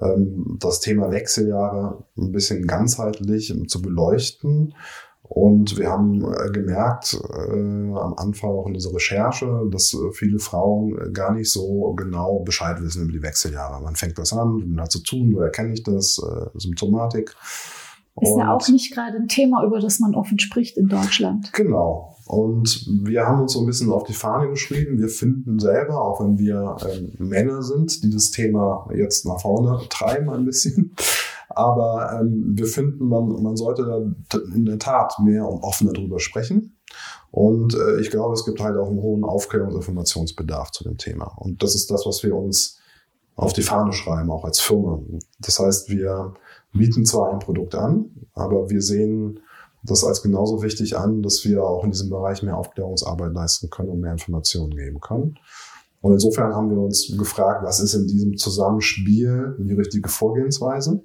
ähm, 0.00 0.58
das 0.60 0.80
Thema 0.80 1.10
Wechseljahre 1.10 2.04
ein 2.16 2.32
bisschen 2.32 2.66
ganzheitlich 2.66 3.54
zu 3.68 3.82
beleuchten 3.82 4.74
und 5.22 5.78
wir 5.78 5.88
haben 5.90 6.24
äh, 6.24 6.50
gemerkt 6.50 7.14
äh, 7.14 7.52
am 7.52 8.14
Anfang 8.16 8.50
auch 8.50 8.66
in 8.66 8.74
dieser 8.74 8.92
Recherche, 8.92 9.68
dass 9.70 9.94
äh, 9.94 10.12
viele 10.12 10.38
Frauen 10.38 10.98
äh, 10.98 11.10
gar 11.12 11.32
nicht 11.32 11.52
so 11.52 11.92
genau 11.94 12.40
Bescheid 12.40 12.82
wissen 12.82 13.04
über 13.04 13.12
die 13.12 13.22
Wechseljahre. 13.22 13.82
Wann 13.84 13.94
fängt 13.94 14.18
das 14.18 14.32
an? 14.32 14.60
Wie 14.64 14.80
hat 14.80 14.90
zu 14.90 15.02
tun? 15.02 15.32
Wo 15.32 15.40
erkenne 15.40 15.72
ich 15.72 15.82
das? 15.82 16.18
Äh, 16.18 16.58
Symptomatik. 16.58 17.36
Ist 18.20 18.36
ja 18.36 18.52
auch 18.52 18.68
nicht 18.68 18.92
gerade 18.92 19.16
ein 19.16 19.28
Thema, 19.28 19.64
über 19.64 19.78
das 19.78 20.00
man 20.00 20.14
offen 20.14 20.38
spricht 20.38 20.76
in 20.76 20.88
Deutschland. 20.88 21.52
Genau. 21.52 22.16
Und 22.26 22.86
wir 23.04 23.26
haben 23.26 23.40
uns 23.42 23.54
so 23.54 23.60
ein 23.60 23.66
bisschen 23.66 23.90
auf 23.90 24.04
die 24.04 24.12
Fahne 24.12 24.50
geschrieben. 24.50 24.98
Wir 24.98 25.08
finden 25.08 25.58
selber, 25.58 26.00
auch 26.02 26.20
wenn 26.20 26.38
wir 26.38 26.76
ähm, 26.86 27.12
Männer 27.18 27.62
sind, 27.62 28.02
die 28.04 28.10
das 28.10 28.30
Thema 28.30 28.88
jetzt 28.94 29.26
nach 29.26 29.40
vorne 29.40 29.80
treiben 29.88 30.28
ein 30.30 30.44
bisschen, 30.44 30.94
aber 31.60 32.18
ähm, 32.18 32.52
wir 32.56 32.66
finden, 32.66 33.06
man, 33.06 33.42
man 33.42 33.56
sollte 33.56 33.84
da 33.84 34.40
in 34.54 34.64
der 34.64 34.78
Tat 34.78 35.18
mehr 35.22 35.46
und 35.46 35.62
offener 35.62 35.92
drüber 35.92 36.18
sprechen. 36.18 36.78
Und 37.30 37.74
äh, 37.74 38.00
ich 38.00 38.10
glaube, 38.10 38.32
es 38.34 38.44
gibt 38.44 38.60
halt 38.60 38.76
auch 38.76 38.88
einen 38.88 39.02
hohen 39.02 39.24
Aufklärungs- 39.24 39.72
und 39.72 39.76
Informationsbedarf 39.76 40.70
zu 40.70 40.84
dem 40.84 40.96
Thema. 40.96 41.26
Und 41.36 41.62
das 41.62 41.74
ist 41.74 41.90
das, 41.90 42.06
was 42.06 42.22
wir 42.22 42.34
uns 42.34 42.78
auf 43.36 43.52
die 43.52 43.62
Fahne 43.62 43.92
schreiben, 43.92 44.30
auch 44.30 44.44
als 44.44 44.60
Firma. 44.60 45.00
Das 45.38 45.58
heißt, 45.58 45.90
wir 45.90 46.34
bieten 46.72 47.04
zwar 47.04 47.32
ein 47.32 47.38
Produkt 47.38 47.74
an, 47.74 48.10
aber 48.34 48.70
wir 48.70 48.82
sehen 48.82 49.40
das 49.82 50.04
als 50.04 50.22
genauso 50.22 50.62
wichtig 50.62 50.96
an, 50.96 51.22
dass 51.22 51.44
wir 51.44 51.62
auch 51.62 51.84
in 51.84 51.90
diesem 51.90 52.10
Bereich 52.10 52.42
mehr 52.42 52.56
Aufklärungsarbeit 52.56 53.32
leisten 53.32 53.70
können 53.70 53.90
und 53.90 54.00
mehr 54.00 54.12
Informationen 54.12 54.76
geben 54.76 55.00
können. 55.00 55.38
Und 56.02 56.14
insofern 56.14 56.54
haben 56.54 56.70
wir 56.70 56.78
uns 56.78 57.14
gefragt, 57.16 57.62
was 57.64 57.80
ist 57.80 57.94
in 57.94 58.06
diesem 58.06 58.36
Zusammenspiel 58.36 59.56
die 59.58 59.74
richtige 59.74 60.08
Vorgehensweise? 60.08 61.02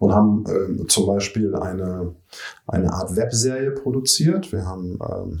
Und 0.00 0.14
haben 0.14 0.44
ähm, 0.48 0.88
zum 0.88 1.06
Beispiel 1.06 1.54
eine, 1.54 2.14
eine 2.66 2.92
Art 2.92 3.14
Webserie 3.16 3.70
produziert. 3.72 4.50
Wir 4.50 4.64
haben, 4.64 4.98
ähm, 5.02 5.40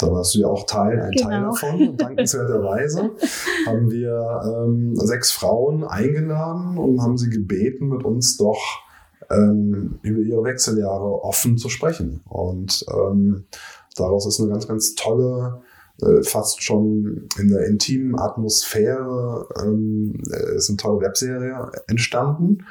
da 0.00 0.10
warst 0.10 0.34
du 0.34 0.40
ja 0.40 0.48
auch 0.48 0.66
Teil, 0.66 1.00
ein 1.00 1.12
genau. 1.12 1.28
Teil 1.28 1.42
davon, 1.78 1.96
dankenswerterweise, 1.96 3.10
haben 3.66 3.90
wir 3.90 4.42
ähm, 4.44 4.96
sechs 4.96 5.30
Frauen 5.30 5.84
eingeladen 5.84 6.76
und 6.76 7.00
haben 7.00 7.16
sie 7.16 7.30
gebeten, 7.30 7.88
mit 7.88 8.04
uns 8.04 8.36
doch 8.36 8.60
ähm, 9.30 10.00
über 10.02 10.18
ihre 10.18 10.42
Wechseljahre 10.42 11.22
offen 11.22 11.56
zu 11.56 11.68
sprechen. 11.68 12.20
Und 12.28 12.84
ähm, 12.92 13.44
daraus 13.96 14.26
ist 14.26 14.40
eine 14.40 14.50
ganz, 14.50 14.66
ganz 14.66 14.96
tolle 14.96 15.62
äh, 16.02 16.24
fast 16.24 16.64
schon 16.64 17.28
in 17.38 17.46
der 17.46 17.66
intimen 17.66 18.18
Atmosphäre 18.18 19.46
ähm, 19.62 20.20
äh, 20.32 20.56
ist 20.56 20.68
eine 20.68 20.78
tolle 20.78 21.00
Webserie 21.00 21.70
entstanden 21.86 22.64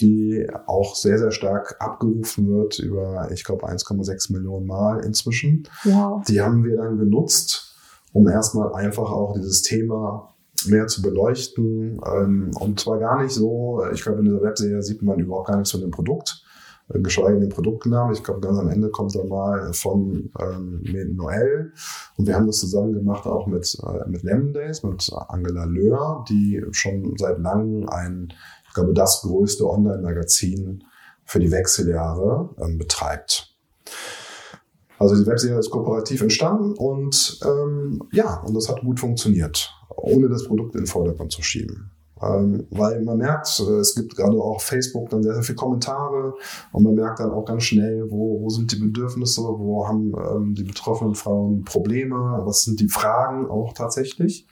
die 0.00 0.46
auch 0.66 0.94
sehr, 0.94 1.18
sehr 1.18 1.30
stark 1.30 1.76
abgerufen 1.78 2.48
wird 2.48 2.78
über, 2.78 3.30
ich 3.32 3.44
glaube, 3.44 3.66
1,6 3.66 4.32
Millionen 4.32 4.66
Mal 4.66 5.00
inzwischen. 5.04 5.68
Wow. 5.84 6.22
Die 6.26 6.40
haben 6.40 6.64
wir 6.64 6.76
dann 6.76 6.98
genutzt, 6.98 7.74
um 8.12 8.28
erstmal 8.28 8.74
einfach 8.74 9.10
auch 9.10 9.34
dieses 9.34 9.62
Thema 9.62 10.34
mehr 10.66 10.86
zu 10.86 11.02
beleuchten. 11.02 12.00
Ähm, 12.06 12.50
und 12.58 12.80
zwar 12.80 12.98
gar 12.98 13.22
nicht 13.22 13.32
so, 13.32 13.82
ich 13.92 14.02
glaube, 14.02 14.18
in 14.18 14.26
dieser 14.26 14.42
Webserie 14.42 14.82
sieht 14.82 15.02
man 15.02 15.18
überhaupt 15.18 15.48
gar 15.48 15.56
nichts 15.56 15.70
von 15.70 15.80
dem 15.80 15.90
Produkt, 15.90 16.42
äh, 16.88 17.00
geschweige 17.00 17.40
den 17.40 17.48
Produktnamen. 17.48 18.14
Ich 18.14 18.22
glaube, 18.22 18.40
ganz 18.40 18.58
am 18.58 18.68
Ende 18.68 18.90
kommt 18.90 19.14
dann 19.14 19.28
mal 19.28 19.72
von 19.72 20.30
ähm, 20.40 20.82
Noel. 21.14 21.72
Und 22.16 22.26
wir 22.26 22.34
haben 22.34 22.46
das 22.46 22.58
zusammen 22.58 22.92
gemacht 22.92 23.26
auch 23.26 23.46
mit, 23.46 23.76
äh, 23.82 24.08
mit 24.08 24.22
Lemon 24.22 24.52
Days, 24.52 24.82
mit 24.82 25.10
Angela 25.28 25.64
Löhr, 25.64 26.24
die 26.28 26.62
schon 26.70 27.14
seit 27.16 27.38
langem 27.38 27.88
ein 27.88 28.32
glaube, 28.76 28.94
das 28.94 29.22
größte 29.22 29.68
Online-Magazin 29.68 30.84
für 31.24 31.40
die 31.40 31.50
Wechseljahre 31.50 32.50
ähm, 32.62 32.78
betreibt. 32.78 33.56
Also 34.98 35.14
die 35.16 35.26
Webserie 35.26 35.58
ist 35.58 35.70
kooperativ 35.70 36.22
entstanden 36.22 36.72
und 36.72 37.40
ähm, 37.44 38.02
ja, 38.12 38.40
und 38.46 38.54
das 38.54 38.68
hat 38.68 38.80
gut 38.80 39.00
funktioniert, 39.00 39.70
ohne 39.96 40.28
das 40.28 40.44
Produkt 40.44 40.74
in 40.74 40.82
den 40.82 40.86
Vordergrund 40.86 41.32
zu 41.32 41.42
schieben. 41.42 41.90
Ähm, 42.22 42.66
weil 42.70 43.02
man 43.02 43.18
merkt, 43.18 43.60
äh, 43.60 43.74
es 43.74 43.94
gibt 43.94 44.16
gerade 44.16 44.38
auch 44.38 44.62
Facebook 44.62 45.10
dann 45.10 45.22
sehr, 45.22 45.34
sehr 45.34 45.42
viele 45.42 45.56
Kommentare 45.56 46.32
und 46.72 46.82
man 46.82 46.94
merkt 46.94 47.20
dann 47.20 47.30
auch 47.30 47.44
ganz 47.44 47.64
schnell, 47.64 48.10
wo, 48.10 48.40
wo 48.40 48.48
sind 48.48 48.72
die 48.72 48.76
Bedürfnisse, 48.76 49.42
wo 49.42 49.86
haben 49.86 50.14
ähm, 50.14 50.54
die 50.54 50.64
betroffenen 50.64 51.14
Frauen 51.14 51.64
Probleme, 51.64 52.40
was 52.44 52.62
sind 52.62 52.80
die 52.80 52.88
Fragen 52.88 53.50
auch 53.50 53.74
tatsächlich. 53.74 54.46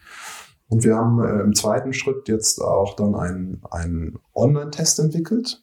Und 0.68 0.84
wir 0.84 0.96
haben 0.96 1.22
äh, 1.22 1.40
im 1.40 1.54
zweiten 1.54 1.92
Schritt 1.92 2.28
jetzt 2.28 2.60
auch 2.60 2.94
dann 2.96 3.14
einen, 3.14 3.62
einen 3.70 4.18
Online-Test 4.34 4.98
entwickelt, 4.98 5.62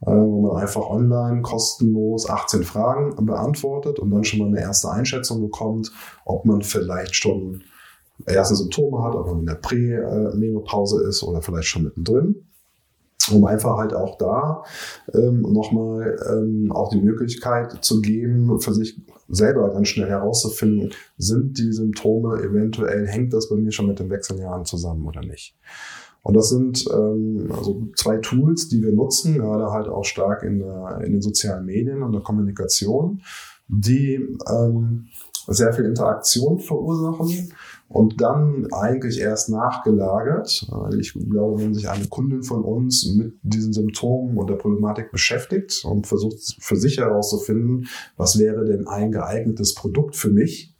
äh, 0.00 0.10
wo 0.10 0.48
man 0.48 0.62
einfach 0.62 0.88
online 0.88 1.42
kostenlos 1.42 2.28
18 2.28 2.64
Fragen 2.64 3.26
beantwortet 3.26 3.98
und 3.98 4.10
dann 4.10 4.24
schon 4.24 4.40
mal 4.40 4.48
eine 4.48 4.60
erste 4.60 4.90
Einschätzung 4.90 5.42
bekommt, 5.42 5.92
ob 6.24 6.44
man 6.44 6.62
vielleicht 6.62 7.14
schon 7.14 7.62
erste 8.26 8.56
Symptome 8.56 9.02
hat, 9.02 9.14
ob 9.14 9.26
man 9.26 9.40
in 9.40 9.46
der 9.46 9.54
Prämenopause 9.54 11.02
ist 11.04 11.22
oder 11.22 11.42
vielleicht 11.42 11.68
schon 11.68 11.84
mittendrin. 11.84 12.46
Um 13.30 13.44
einfach 13.44 13.76
halt 13.76 13.94
auch 13.94 14.18
da 14.18 14.64
ähm, 15.14 15.42
nochmal 15.42 16.16
ähm, 16.28 16.72
auch 16.72 16.90
die 16.90 17.00
Möglichkeit 17.00 17.84
zu 17.84 18.00
geben, 18.00 18.58
für 18.60 18.74
sich 18.74 19.00
selber 19.32 19.72
ganz 19.72 19.88
schnell 19.88 20.08
herauszufinden, 20.08 20.92
sind 21.16 21.58
die 21.58 21.72
Symptome 21.72 22.40
eventuell, 22.42 23.06
hängt 23.08 23.32
das 23.32 23.48
bei 23.48 23.56
mir 23.56 23.72
schon 23.72 23.88
mit 23.88 23.98
den 23.98 24.10
Wechseljahren 24.10 24.64
zusammen 24.64 25.06
oder 25.06 25.22
nicht. 25.22 25.56
Und 26.22 26.34
das 26.34 26.50
sind 26.50 26.84
ähm, 26.92 27.48
also 27.50 27.88
zwei 27.96 28.18
Tools, 28.18 28.68
die 28.68 28.82
wir 28.82 28.92
nutzen, 28.92 29.34
gerade 29.34 29.72
halt 29.72 29.88
auch 29.88 30.04
stark 30.04 30.44
in, 30.44 30.60
der, 30.60 31.00
in 31.04 31.12
den 31.12 31.22
sozialen 31.22 31.64
Medien 31.64 32.02
und 32.02 32.12
der 32.12 32.20
Kommunikation, 32.20 33.22
die 33.66 34.20
ähm, 34.48 35.08
sehr 35.48 35.72
viel 35.72 35.86
Interaktion 35.86 36.60
verursachen 36.60 37.52
und 37.92 38.20
dann 38.20 38.66
eigentlich 38.72 39.20
erst 39.20 39.50
nachgelagert. 39.50 40.66
Ich 40.98 41.12
glaube, 41.12 41.60
wenn 41.60 41.74
sich 41.74 41.88
eine 41.88 42.06
Kundin 42.06 42.42
von 42.42 42.64
uns 42.64 43.06
mit 43.14 43.34
diesen 43.42 43.72
Symptomen 43.72 44.38
und 44.38 44.48
der 44.48 44.56
Problematik 44.56 45.10
beschäftigt 45.12 45.84
und 45.84 46.06
versucht 46.06 46.56
für 46.58 46.76
sich 46.76 46.98
herauszufinden, 46.98 47.88
was 48.16 48.38
wäre 48.38 48.64
denn 48.64 48.86
ein 48.86 49.12
geeignetes 49.12 49.74
Produkt 49.74 50.16
für 50.16 50.30
mich, 50.30 50.74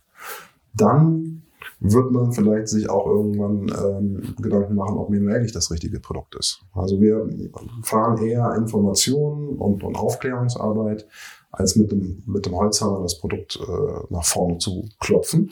dann 0.75 1.43
wird 1.81 2.13
man 2.13 2.33
vielleicht 2.33 2.69
sich 2.69 2.89
auch 2.89 3.07
irgendwann 3.07 3.71
ähm, 3.85 4.35
Gedanken 4.41 4.75
machen, 4.75 4.97
ob 4.97 5.11
manuell 5.11 5.51
das 5.51 5.71
richtige 5.71 6.01
Produkt 6.01 6.37
ist. 6.37 6.63
Also 6.73 7.01
wir 7.01 7.29
fahren 7.83 8.25
eher 8.25 8.55
Informationen 8.55 9.59
und, 9.59 9.83
und 9.83 9.97
Aufklärungsarbeit, 9.97 11.07
als 11.51 11.77
mit 11.77 11.93
dem, 11.93 12.23
mit 12.27 12.47
dem 12.47 12.55
Holzhammer 12.55 13.03
das 13.03 13.19
Produkt 13.19 13.59
äh, 13.61 14.07
nach 14.11 14.25
vorne 14.25 14.59
zu 14.59 14.89
klopfen. 15.01 15.51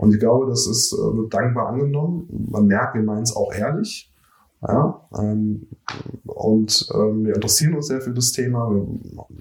Und 0.00 0.14
ich 0.14 0.18
glaube, 0.18 0.46
das 0.46 0.66
ist, 0.66 0.94
äh, 0.94 0.96
wird 0.96 1.34
dankbar 1.34 1.68
angenommen. 1.68 2.26
Man 2.50 2.66
merkt, 2.66 2.94
wir 2.94 3.02
meinen 3.02 3.22
es 3.22 3.36
auch 3.36 3.52
ehrlich. 3.52 4.10
Ja, 4.66 5.06
ähm, 5.18 5.68
und 6.24 6.88
ähm, 6.94 7.26
wir 7.26 7.34
interessieren 7.34 7.74
uns 7.74 7.88
sehr 7.88 8.00
für 8.00 8.12
das 8.12 8.32
Thema. 8.32 8.70
Wir 8.70 8.86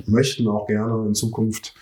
möchten 0.05 0.47
auch 0.47 0.67
gerne 0.67 1.07
in 1.07 1.13
Zukunft 1.13 1.75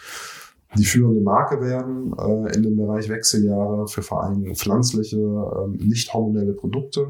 die 0.75 0.85
führende 0.85 1.21
Marke 1.21 1.59
werden 1.61 2.13
äh, 2.19 2.55
in 2.55 2.63
dem 2.63 2.77
Bereich 2.77 3.09
Wechseljahre 3.09 3.87
für 3.87 4.03
vor 4.03 4.23
allem 4.23 4.53
pflanzliche, 4.55 5.17
äh, 5.17 5.83
nicht 5.83 6.13
hormonelle 6.13 6.53
Produkte. 6.53 7.07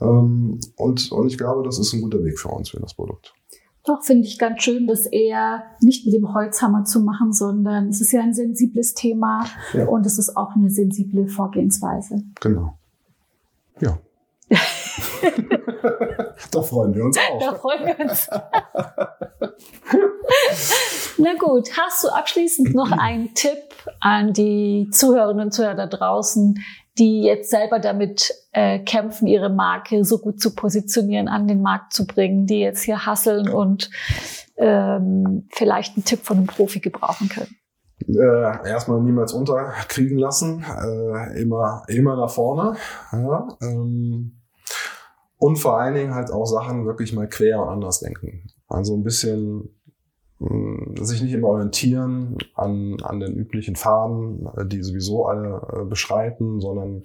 Ähm, 0.00 0.58
und, 0.76 1.12
und 1.12 1.26
ich 1.28 1.38
glaube, 1.38 1.62
das 1.62 1.78
ist 1.78 1.92
ein 1.92 2.00
guter 2.00 2.24
Weg 2.24 2.38
für 2.38 2.48
uns, 2.48 2.70
für 2.70 2.80
das 2.80 2.94
Produkt. 2.94 3.32
Doch, 3.86 4.02
finde 4.02 4.26
ich 4.26 4.38
ganz 4.38 4.62
schön, 4.62 4.86
das 4.86 5.04
eher 5.04 5.64
nicht 5.80 6.06
mit 6.06 6.14
dem 6.14 6.32
Holzhammer 6.32 6.84
zu 6.84 7.00
machen, 7.00 7.34
sondern 7.34 7.88
es 7.88 8.00
ist 8.00 8.12
ja 8.12 8.22
ein 8.22 8.32
sensibles 8.32 8.94
Thema 8.94 9.44
ja. 9.74 9.86
und 9.86 10.06
es 10.06 10.18
ist 10.18 10.38
auch 10.38 10.56
eine 10.56 10.70
sensible 10.70 11.28
Vorgehensweise. 11.28 12.22
Genau. 12.40 12.78
Ja. 13.80 13.98
da 16.50 16.62
freuen 16.62 16.94
wir 16.94 17.04
uns 17.04 17.18
auch. 17.18 17.40
Da 17.40 17.54
freuen 17.56 17.86
wir 17.86 18.00
uns. 18.00 18.30
Na 21.18 21.34
gut, 21.38 21.70
hast 21.78 22.04
du 22.04 22.08
abschließend 22.08 22.74
noch 22.74 22.90
einen 22.90 23.34
Tipp 23.34 23.74
an 24.00 24.32
die 24.32 24.88
Zuhörerinnen 24.90 25.44
und 25.44 25.52
Zuhörer 25.52 25.74
da 25.74 25.86
draußen, 25.86 26.58
die 26.98 27.22
jetzt 27.22 27.50
selber 27.50 27.78
damit 27.78 28.32
äh, 28.52 28.78
kämpfen, 28.78 29.26
ihre 29.26 29.50
Marke 29.50 30.04
so 30.04 30.18
gut 30.18 30.40
zu 30.40 30.54
positionieren, 30.54 31.28
an 31.28 31.48
den 31.48 31.60
Markt 31.62 31.92
zu 31.92 32.06
bringen, 32.06 32.46
die 32.46 32.60
jetzt 32.60 32.82
hier 32.82 33.04
hasseln 33.04 33.48
und 33.48 33.90
ähm, 34.56 35.48
vielleicht 35.50 35.96
einen 35.96 36.04
Tipp 36.04 36.20
von 36.20 36.38
einem 36.38 36.46
Profi 36.46 36.80
gebrauchen 36.80 37.28
können? 37.28 37.56
Äh, 38.06 38.68
erstmal 38.68 39.00
niemals 39.00 39.32
unterkriegen 39.32 40.18
lassen, 40.18 40.64
äh, 40.64 41.40
immer, 41.40 41.82
immer 41.88 42.16
nach 42.16 42.30
vorne. 42.30 42.76
Ja, 43.12 43.48
ähm, 43.62 44.40
und 45.38 45.56
vor 45.56 45.78
allen 45.78 45.94
Dingen 45.94 46.14
halt 46.14 46.30
auch 46.30 46.46
Sachen 46.46 46.86
wirklich 46.86 47.12
mal 47.12 47.28
quer 47.28 47.60
und 47.60 47.68
anders 47.68 48.00
denken. 48.00 48.46
Also 48.68 48.96
ein 48.96 49.04
bisschen 49.04 49.68
sich 50.40 51.22
nicht 51.22 51.32
immer 51.32 51.48
orientieren 51.48 52.36
an, 52.54 52.96
an 53.02 53.20
den 53.20 53.34
üblichen 53.34 53.76
Faden, 53.76 54.48
die 54.66 54.82
sowieso 54.82 55.26
alle 55.26 55.62
äh, 55.72 55.84
beschreiten, 55.84 56.60
sondern 56.60 57.04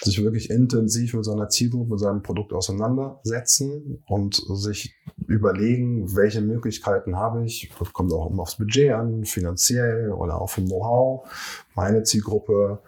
sich 0.00 0.22
wirklich 0.22 0.50
intensiv 0.50 1.14
mit 1.14 1.24
seiner 1.24 1.48
Zielgruppe, 1.48 1.90
mit 1.90 2.00
seinem 2.00 2.22
Produkt 2.22 2.52
auseinandersetzen 2.52 4.02
und 4.06 4.42
sich 4.48 4.96
überlegen, 5.26 6.16
welche 6.16 6.40
Möglichkeiten 6.40 7.16
habe 7.16 7.44
ich. 7.44 7.70
Das 7.78 7.92
kommt 7.92 8.12
auch 8.12 8.30
immer 8.30 8.42
aufs 8.42 8.56
Budget 8.56 8.92
an, 8.92 9.24
finanziell 9.24 10.10
oder 10.10 10.40
auch 10.40 10.50
vom 10.50 10.64
Know-how, 10.64 11.28
meine 11.74 12.02
Zielgruppe 12.04 12.80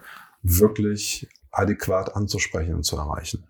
wirklich 0.42 1.28
adäquat 1.52 2.16
anzusprechen 2.16 2.74
und 2.74 2.84
zu 2.84 2.96
erreichen. 2.96 3.44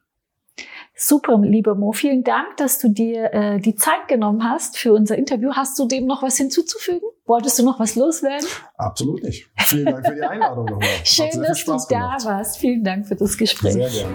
Super, 0.97 1.39
lieber 1.39 1.75
Mo, 1.75 1.93
vielen 1.93 2.23
Dank, 2.23 2.57
dass 2.57 2.79
du 2.79 2.89
dir 2.89 3.33
äh, 3.35 3.59
die 3.59 3.75
Zeit 3.75 4.07
genommen 4.07 4.49
hast 4.49 4.79
für 4.79 4.93
unser 4.93 5.19
Interview. 5.19 5.53
Hast 5.53 5.77
du 5.79 5.87
dem 5.87 6.07
noch 6.07 6.23
was 6.23 6.37
hinzuzufügen? 6.37 7.09
Wolltest 7.27 7.59
du 7.59 7.65
noch 7.65 7.81
was 7.81 7.97
loswerden? 7.97 8.47
Absolut 8.77 9.25
nicht. 9.25 9.51
Vielen 9.57 9.87
Dank 9.87 10.07
für 10.07 10.15
die 10.15 10.23
Einladung 10.23 10.67
nochmal. 10.67 10.89
Schön, 11.05 11.43
dass 11.43 11.65
du 11.65 11.77
da 11.89 12.17
warst. 12.23 12.59
Vielen 12.59 12.85
Dank 12.85 13.09
für 13.09 13.17
das 13.17 13.37
Gespräch. 13.37 13.73
Sehr 13.73 13.89
gerne. 13.91 14.15